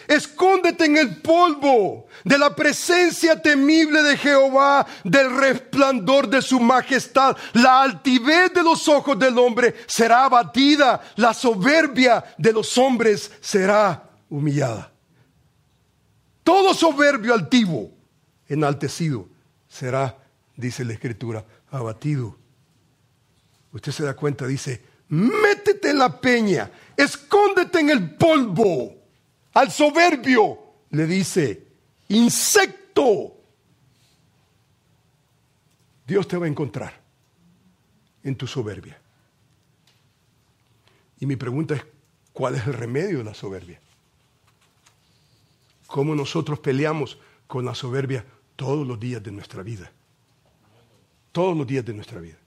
[0.07, 7.35] escóndete en el polvo de la presencia temible de Jehová, del resplandor de su majestad.
[7.51, 14.01] La altivez de los ojos del hombre será abatida, la soberbia de los hombres será
[14.29, 14.93] humillada.
[16.41, 17.91] Todo soberbio altivo,
[18.47, 19.27] enaltecido,
[19.67, 20.17] será,
[20.55, 22.41] dice la escritura, abatido.
[23.73, 28.95] Usted se da cuenta, dice, métete en la peña, escóndete en el polvo.
[29.53, 30.59] Al soberbio
[30.91, 31.67] le dice,
[32.09, 33.35] insecto.
[36.05, 37.01] Dios te va a encontrar
[38.23, 38.99] en tu soberbia.
[41.19, 41.83] Y mi pregunta es,
[42.31, 43.79] ¿cuál es el remedio de la soberbia?
[45.87, 47.17] ¿Cómo nosotros peleamos
[47.47, 49.91] con la soberbia todos los días de nuestra vida?
[51.31, 52.37] Todos los días de nuestra vida.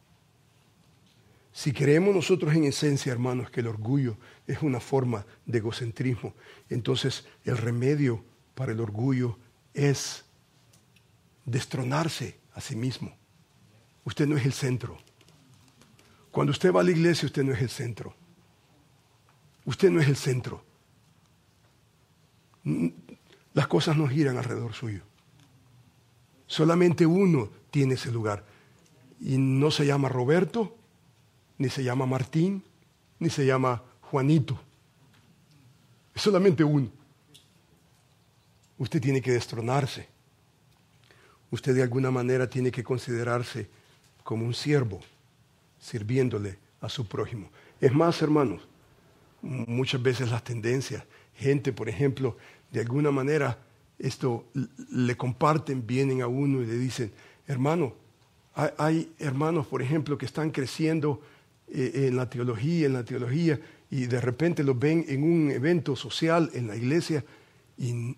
[1.57, 6.35] Si creemos nosotros en esencia, hermanos, que el orgullo es una forma de egocentrismo,
[6.69, 8.23] entonces el remedio
[8.55, 9.39] para el orgullo
[9.73, 10.27] es
[11.47, 13.17] destronarse a sí mismo.
[14.05, 14.99] Usted no es el centro.
[16.31, 18.15] Cuando usted va a la iglesia, usted no es el centro.
[19.65, 20.63] Usted no es el centro.
[23.55, 25.05] Las cosas no giran alrededor suyo.
[26.47, 28.45] Solamente uno tiene ese lugar.
[29.19, 30.76] Y no se llama Roberto,
[31.59, 32.63] ni se llama Martín,
[33.19, 34.59] ni se llama Juanito.
[36.15, 36.91] Es solamente uno.
[38.79, 40.09] Usted tiene que destronarse.
[41.51, 43.69] Usted de alguna manera tiene que considerarse
[44.23, 45.01] como un siervo,
[45.79, 47.49] sirviéndole a su prójimo.
[47.81, 48.63] Es más, hermanos,
[49.43, 51.05] muchas veces las tendencias,
[51.35, 52.37] gente, por ejemplo,
[52.71, 53.59] de alguna manera
[53.99, 54.45] esto
[54.91, 57.13] le comparten, vienen a uno y le dicen,
[57.47, 57.95] hermano,
[58.79, 61.23] hay, hermanos, por ejemplo, que están creciendo
[61.69, 63.61] eh, en la teología, en la teología,
[63.91, 67.25] y de repente los ven en un evento social en la iglesia
[67.79, 68.17] y,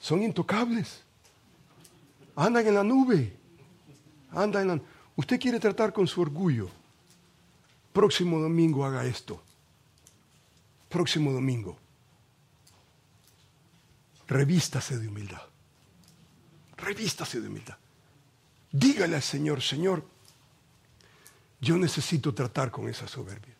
[0.00, 1.02] son intocables.
[2.36, 3.32] Andan en la nube.
[4.30, 4.82] Andan en
[5.16, 6.70] Usted quiere tratar con su orgullo.
[7.92, 9.42] Próximo domingo haga esto.
[10.88, 11.76] Próximo domingo.
[14.28, 15.42] Revístase de humildad.
[16.76, 17.76] Revístase de humildad.
[18.70, 20.04] Dígale al Señor, Señor,
[21.60, 23.54] yo necesito tratar con esa soberbia.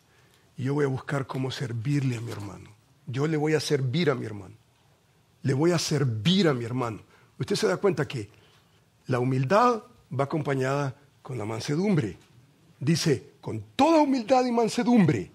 [0.57, 2.69] Yo voy a buscar cómo servirle a mi hermano.
[3.07, 4.55] Yo le voy a servir a mi hermano.
[5.41, 7.01] Le voy a servir a mi hermano.
[7.37, 8.29] Usted se da cuenta que
[9.07, 9.83] la humildad
[10.17, 12.17] va acompañada con la mansedumbre.
[12.79, 15.31] Dice, con toda humildad y mansedumbre.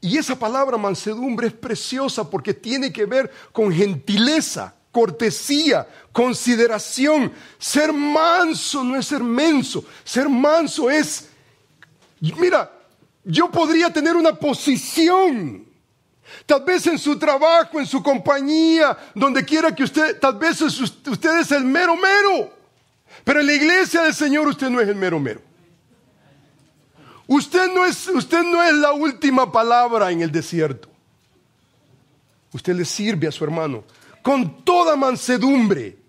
[0.00, 7.32] Y esa palabra mansedumbre es preciosa porque tiene que ver con gentileza, cortesía, consideración.
[7.58, 9.84] Ser manso no es ser menso.
[10.04, 11.30] Ser manso es
[12.20, 12.70] Mira,
[13.24, 15.66] yo podría tener una posición.
[16.46, 21.38] Tal vez en su trabajo, en su compañía, donde quiera que usted, tal vez usted
[21.38, 22.52] es el mero mero.
[23.24, 25.40] Pero en la iglesia del Señor usted no es el mero mero.
[27.26, 30.88] Usted no es, usted no es la última palabra en el desierto.
[32.52, 33.84] Usted le sirve a su hermano
[34.22, 36.03] con toda mansedumbre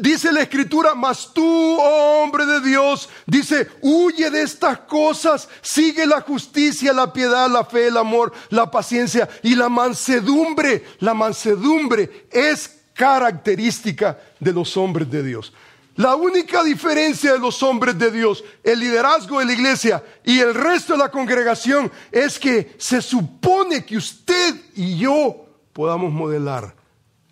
[0.00, 1.42] Dice la escritura, mas tú,
[1.80, 7.64] oh hombre de Dios, dice, huye de estas cosas, sigue la justicia, la piedad, la
[7.64, 10.84] fe, el amor, la paciencia y la mansedumbre.
[10.98, 15.50] La mansedumbre es característica de los hombres de Dios.
[15.96, 20.52] La única diferencia de los hombres de Dios, el liderazgo de la iglesia y el
[20.52, 26.74] resto de la congregación es que se supone que usted y yo podamos modelar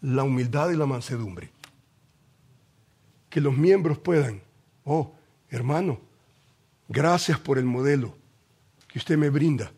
[0.00, 1.51] la humildad y la mansedumbre.
[3.32, 4.42] Que los miembros puedan,
[4.84, 5.14] oh,
[5.48, 5.98] hermano,
[6.86, 8.14] gracias por el modelo
[8.88, 9.72] que usted me brinda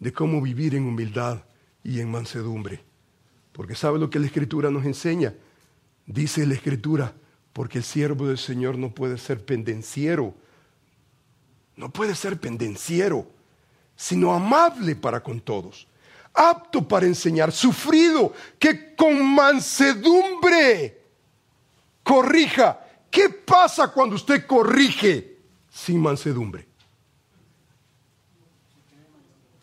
[0.00, 1.44] de cómo vivir en humildad
[1.84, 2.80] y en mansedumbre.
[3.52, 5.34] Porque sabe lo que la Escritura nos enseña.
[6.06, 7.12] Dice la Escritura,
[7.52, 10.34] porque el siervo del Señor no puede ser pendenciero,
[11.76, 13.30] no puede ser pendenciero,
[13.96, 15.86] sino amable para con todos,
[16.32, 21.05] apto para enseñar, sufrido, que con mansedumbre
[22.06, 22.80] corrija.
[23.10, 25.38] ¿Qué pasa cuando usted corrige
[25.68, 26.68] sin mansedumbre?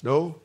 [0.01, 0.35] ¿No?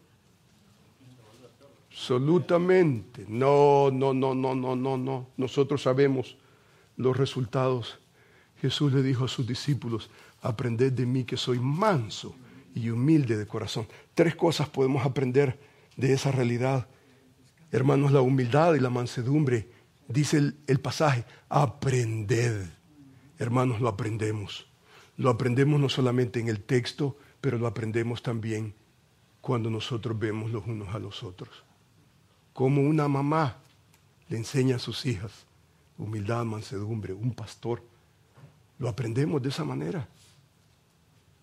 [1.90, 3.24] Absolutamente.
[3.26, 5.26] No, no, no, no, no, no, no.
[5.36, 6.36] Nosotros sabemos
[6.96, 7.98] los resultados.
[8.60, 10.08] Jesús le dijo a sus discípulos,
[10.40, 12.36] aprended de mí que soy manso
[12.74, 13.88] y humilde de corazón.
[14.14, 15.58] Tres cosas podemos aprender
[15.96, 16.86] de esa realidad.
[17.72, 19.68] Hermanos, la humildad y la mansedumbre,
[20.08, 22.66] dice el, pasaje, aprended.
[23.38, 24.66] Hermanos, lo aprendemos.
[25.16, 28.74] Lo aprendemos no solamente en el texto, pero lo aprendemos también
[29.40, 31.64] cuando nosotros vemos los unos a los otros.
[32.52, 33.58] Como una mamá
[34.28, 35.46] le enseña a sus hijas
[35.98, 37.82] humildad, mansedumbre, un pastor.
[38.78, 40.08] Lo aprendemos de esa manera.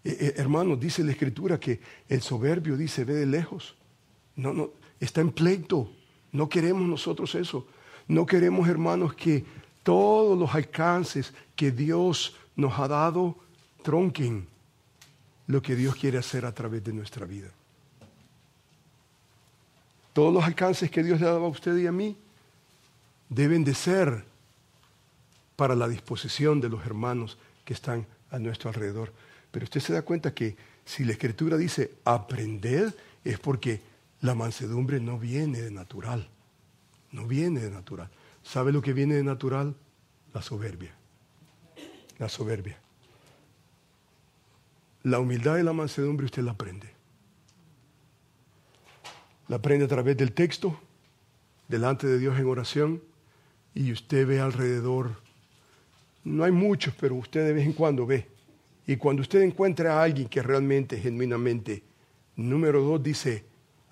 [0.04, 3.76] Eh, eh, hermanos, dice la escritura que el soberbio dice, ve de lejos.
[4.36, 5.92] No, no, está en pleito.
[6.32, 7.68] No queremos nosotros eso.
[8.08, 9.46] No queremos, hermanos, que
[9.84, 13.36] todos los alcances que Dios nos ha dado
[13.84, 14.48] tronquen
[15.48, 17.50] lo que Dios quiere hacer a través de nuestra vida.
[20.14, 22.18] Todos los alcances que Dios le ha dado a usted y a mí
[23.30, 24.24] deben de ser
[25.56, 29.14] para la disposición de los hermanos que están a nuestro alrededor.
[29.52, 30.56] Pero usted se da cuenta que
[30.86, 33.82] si la escritura dice aprended, es porque
[34.22, 36.28] la mansedumbre no viene de natural.
[37.16, 38.10] No viene de natural.
[38.44, 39.74] ¿Sabe lo que viene de natural?
[40.34, 40.94] La soberbia.
[42.20, 42.78] La soberbia.
[45.04, 46.90] La humildad y la mansedumbre usted la aprende.
[49.48, 50.78] La aprende a través del texto,
[51.70, 53.02] delante de Dios en oración,
[53.74, 55.16] y usted ve alrededor
[56.26, 58.28] no hay muchos, pero usted de vez en cuando ve.
[58.88, 61.84] Y cuando usted encuentra a alguien que realmente, genuinamente,
[62.36, 63.46] número dos dice,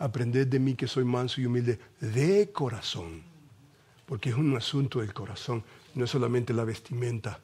[0.03, 3.23] aprended de mí que soy manso y humilde de corazón.
[4.05, 5.63] Porque es un asunto del corazón,
[5.95, 7.39] no es solamente la vestimenta.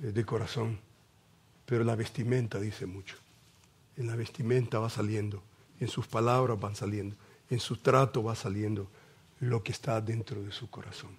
[0.00, 0.78] Es de corazón.
[1.66, 3.16] Pero la vestimenta dice mucho.
[3.96, 5.42] En la vestimenta va saliendo,
[5.80, 7.16] en sus palabras van saliendo,
[7.50, 8.88] en su trato va saliendo
[9.40, 11.10] lo que está dentro de su corazón.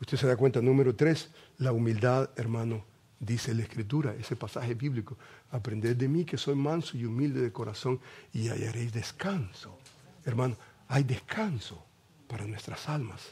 [0.00, 2.84] Usted se da cuenta, número tres, la humildad, hermano,
[3.22, 5.16] dice la Escritura, ese pasaje bíblico.
[5.52, 8.00] Aprended de mí que soy manso y humilde de corazón
[8.32, 9.78] y hallaréis descanso.
[10.24, 10.56] Hermano,
[10.88, 11.82] hay descanso
[12.28, 13.22] para nuestras almas.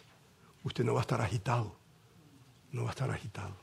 [0.63, 1.75] Usted no va a estar agitado,
[2.71, 3.57] no va a estar agitado.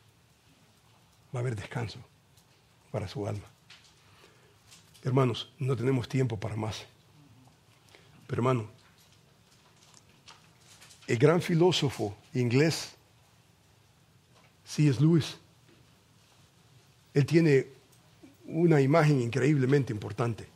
[1.33, 1.99] Va a haber descanso
[2.91, 3.45] para su alma.
[5.03, 6.85] Hermanos, no tenemos tiempo para más.
[8.27, 8.69] Pero hermano,
[11.07, 12.97] el gran filósofo inglés
[14.65, 14.99] C.S.
[14.99, 15.37] Lewis.
[17.13, 17.67] Él tiene
[18.45, 20.47] una imagen increíblemente importante,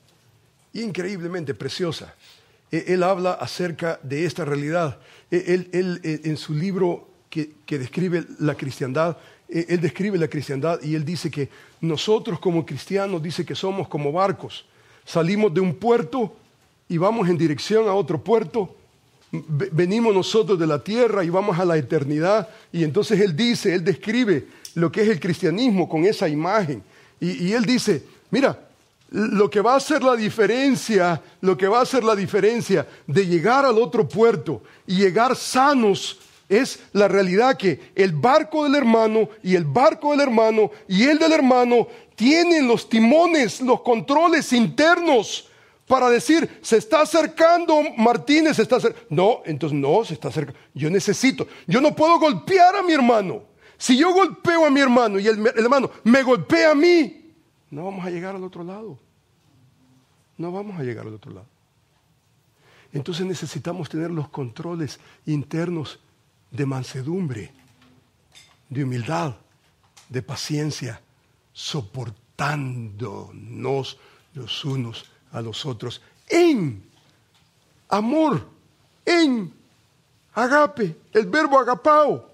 [0.74, 2.16] increíblemente preciosa.
[2.72, 5.00] E, él habla acerca de esta realidad.
[5.30, 9.18] E, él, e, en su libro que, que, describe la cristiandad,
[9.50, 11.50] él describe la cristiandad y él dice que
[11.82, 14.66] nosotros como cristianos dice que somos como barcos.
[15.04, 16.34] Salimos de un puerto
[16.88, 18.76] y vamos en dirección a otro puerto
[19.32, 22.50] venimos nosotros de la tierra y vamos a la eternidad.
[22.72, 26.84] Y entonces él dice, él describe lo que es el cristianismo con esa imagen.
[27.20, 28.60] Y, él dice, mira,
[29.12, 33.28] lo que va a hacer la diferencia, lo que va a hacer la diferencia de
[33.28, 36.20] llegar al otro puerto y llegar sanos
[36.50, 41.20] es la realidad que el barco del hermano y el barco del hermano y el
[41.20, 45.48] del hermano tienen los timones, los controles internos
[45.88, 49.08] para decir, se está acercando Martínez, se está acercando.
[49.10, 50.60] No, entonces no, se está acercando.
[50.74, 53.51] Yo necesito, yo no puedo golpear a mi hermano.
[53.82, 57.34] Si yo golpeo a mi hermano y el, hermano me golpea a mí,
[57.72, 59.00] no vamos a llegar al otro lado.
[60.38, 61.48] No vamos a llegar al otro lado.
[62.94, 65.98] Entonces necesitamos tener los controles internos
[66.52, 67.52] de mansedumbre,
[68.70, 69.34] de humildad,
[70.10, 71.02] de paciencia,
[71.52, 73.98] soportándonos
[74.36, 76.84] los unos a los otros en
[77.90, 78.48] amor.
[79.06, 79.52] en
[80.36, 82.31] agape, el verbo agapao.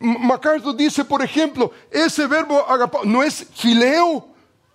[0.00, 4.26] MacArthur dice, por ejemplo, ese verbo agapao no es fileo,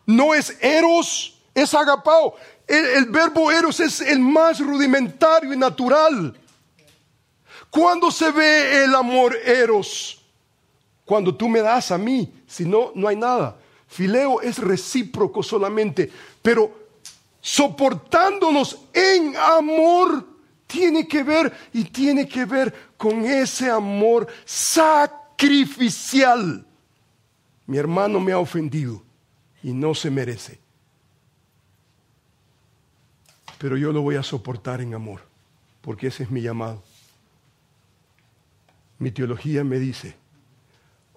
[0.05, 2.35] no es eros, es agapao.
[2.67, 6.39] El, verbo eros es el más rudimentario y natural.
[7.71, 10.21] ¿Cuándo se ve el amor eros?
[11.03, 13.57] Cuando tú me das a mí, si no, no hay nada.
[13.87, 16.11] Fileo es recíproco solamente,
[16.41, 16.71] pero
[17.41, 20.34] soportándonos en amor
[20.75, 26.65] tiene que ver y tiene que ver con ese amor sacrificial.
[27.65, 29.03] Mi hermano me ha ofendido
[29.63, 30.65] y no se merece
[33.57, 35.21] pero yo lo voy a soportar en amor,
[35.81, 36.83] porque ese es mi llamado.
[38.99, 40.15] Mi teología me dice,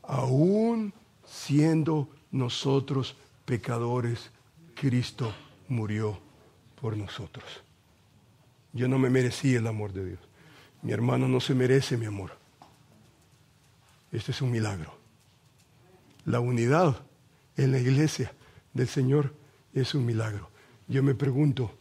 [0.03, 0.93] aún
[1.27, 4.31] siendo nosotros pecadores,
[4.75, 5.33] Cristo
[5.69, 6.19] murió
[6.81, 7.45] por nosotros.
[8.73, 10.21] Yo no me merecía el amor de Dios.
[10.83, 12.33] Mi hermano no se merece mi amor.
[14.13, 14.97] Este es un milagro.
[16.25, 17.03] La unidad
[17.57, 18.33] en la iglesia
[18.75, 19.35] del Señor
[19.75, 20.51] es un milagro.
[20.87, 21.79] Yo me pregunto,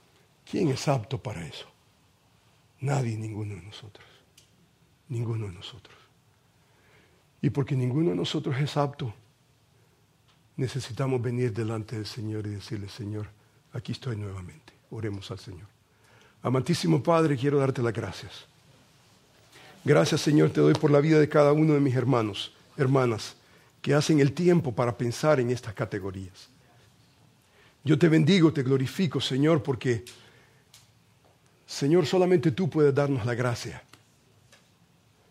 [0.49, 1.67] ¿Quién es apto para eso?
[2.79, 4.05] Nadie, ninguno de nosotros.
[5.09, 5.95] Ninguno de nosotros.
[7.41, 9.13] Y porque ninguno de nosotros es apto,
[10.55, 13.29] necesitamos venir delante del Señor y decirle, Señor,
[13.73, 14.73] aquí estoy nuevamente.
[14.89, 15.67] Oremos al Señor.
[16.41, 18.45] Amantísimo Padre, quiero darte las gracias.
[19.83, 23.35] Gracias, Señor, te doy por la vida de cada uno de mis hermanos, hermanas,
[23.81, 26.49] que hacen el tiempo para pensar en estas categorías.
[27.83, 30.03] Yo te bendigo, te glorifico, Señor, porque
[31.67, 33.83] Señor, solamente tú puedes darnos la gracia.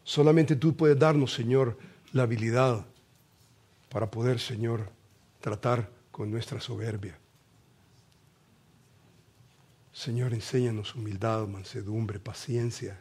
[0.04, 1.78] Solamente tú puedes darnos, Señor,
[2.12, 2.84] la habilidad
[3.88, 4.88] para poder, Señor,
[5.40, 7.18] tratar con nuestra soberbia.
[9.96, 13.00] Señor, enséñanos humildad, mansedumbre, paciencia,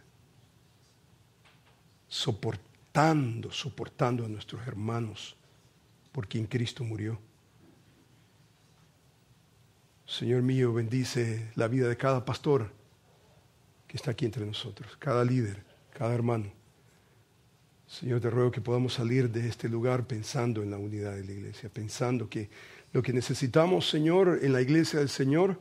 [2.08, 5.36] soportando, soportando a nuestros hermanos
[6.14, 7.20] por quien Cristo murió.
[10.06, 12.72] Señor mío, bendice la vida de cada pastor
[13.96, 16.52] está aquí entre nosotros, cada líder, cada hermano.
[17.88, 21.32] Señor, te ruego que podamos salir de este lugar pensando en la unidad de la
[21.32, 22.50] iglesia, pensando que
[22.92, 25.60] lo que necesitamos, Señor, en la iglesia del Señor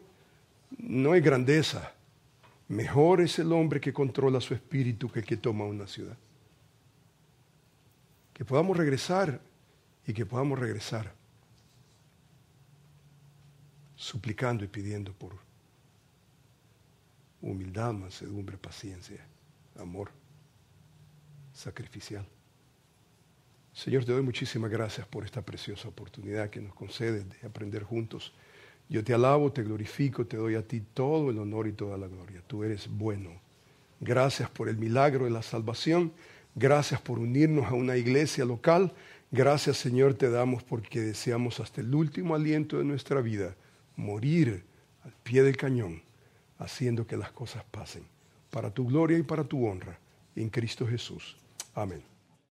[0.79, 1.93] no es grandeza.
[2.69, 6.17] Mejor es el hombre que controla su espíritu que el que toma una ciudad.
[8.33, 9.41] Que podamos regresar
[10.07, 11.13] y que podamos regresar
[13.97, 15.37] suplicando y pidiendo por
[17.41, 19.25] humildad, mansedumbre, paciencia,
[19.79, 20.11] amor
[21.53, 22.27] sacrificial.
[23.73, 28.33] Señor, te doy muchísimas gracias por esta preciosa oportunidad que nos concedes de aprender juntos.
[28.89, 32.07] Yo te alabo, te glorifico, te doy a ti todo el honor y toda la
[32.07, 32.43] gloria.
[32.47, 33.31] Tú eres bueno.
[34.01, 36.13] Gracias por el milagro de la salvación.
[36.55, 38.93] Gracias por unirnos a una iglesia local.
[39.31, 43.57] Gracias, Señor, te damos porque deseamos hasta el último aliento de nuestra vida
[43.97, 44.65] morir
[45.05, 46.03] al pie del cañón
[46.59, 48.05] haciendo que las cosas pasen
[48.51, 49.99] para tu gloria y para tu honra
[50.37, 51.37] en Cristo Jesús.
[51.75, 52.14] Amén.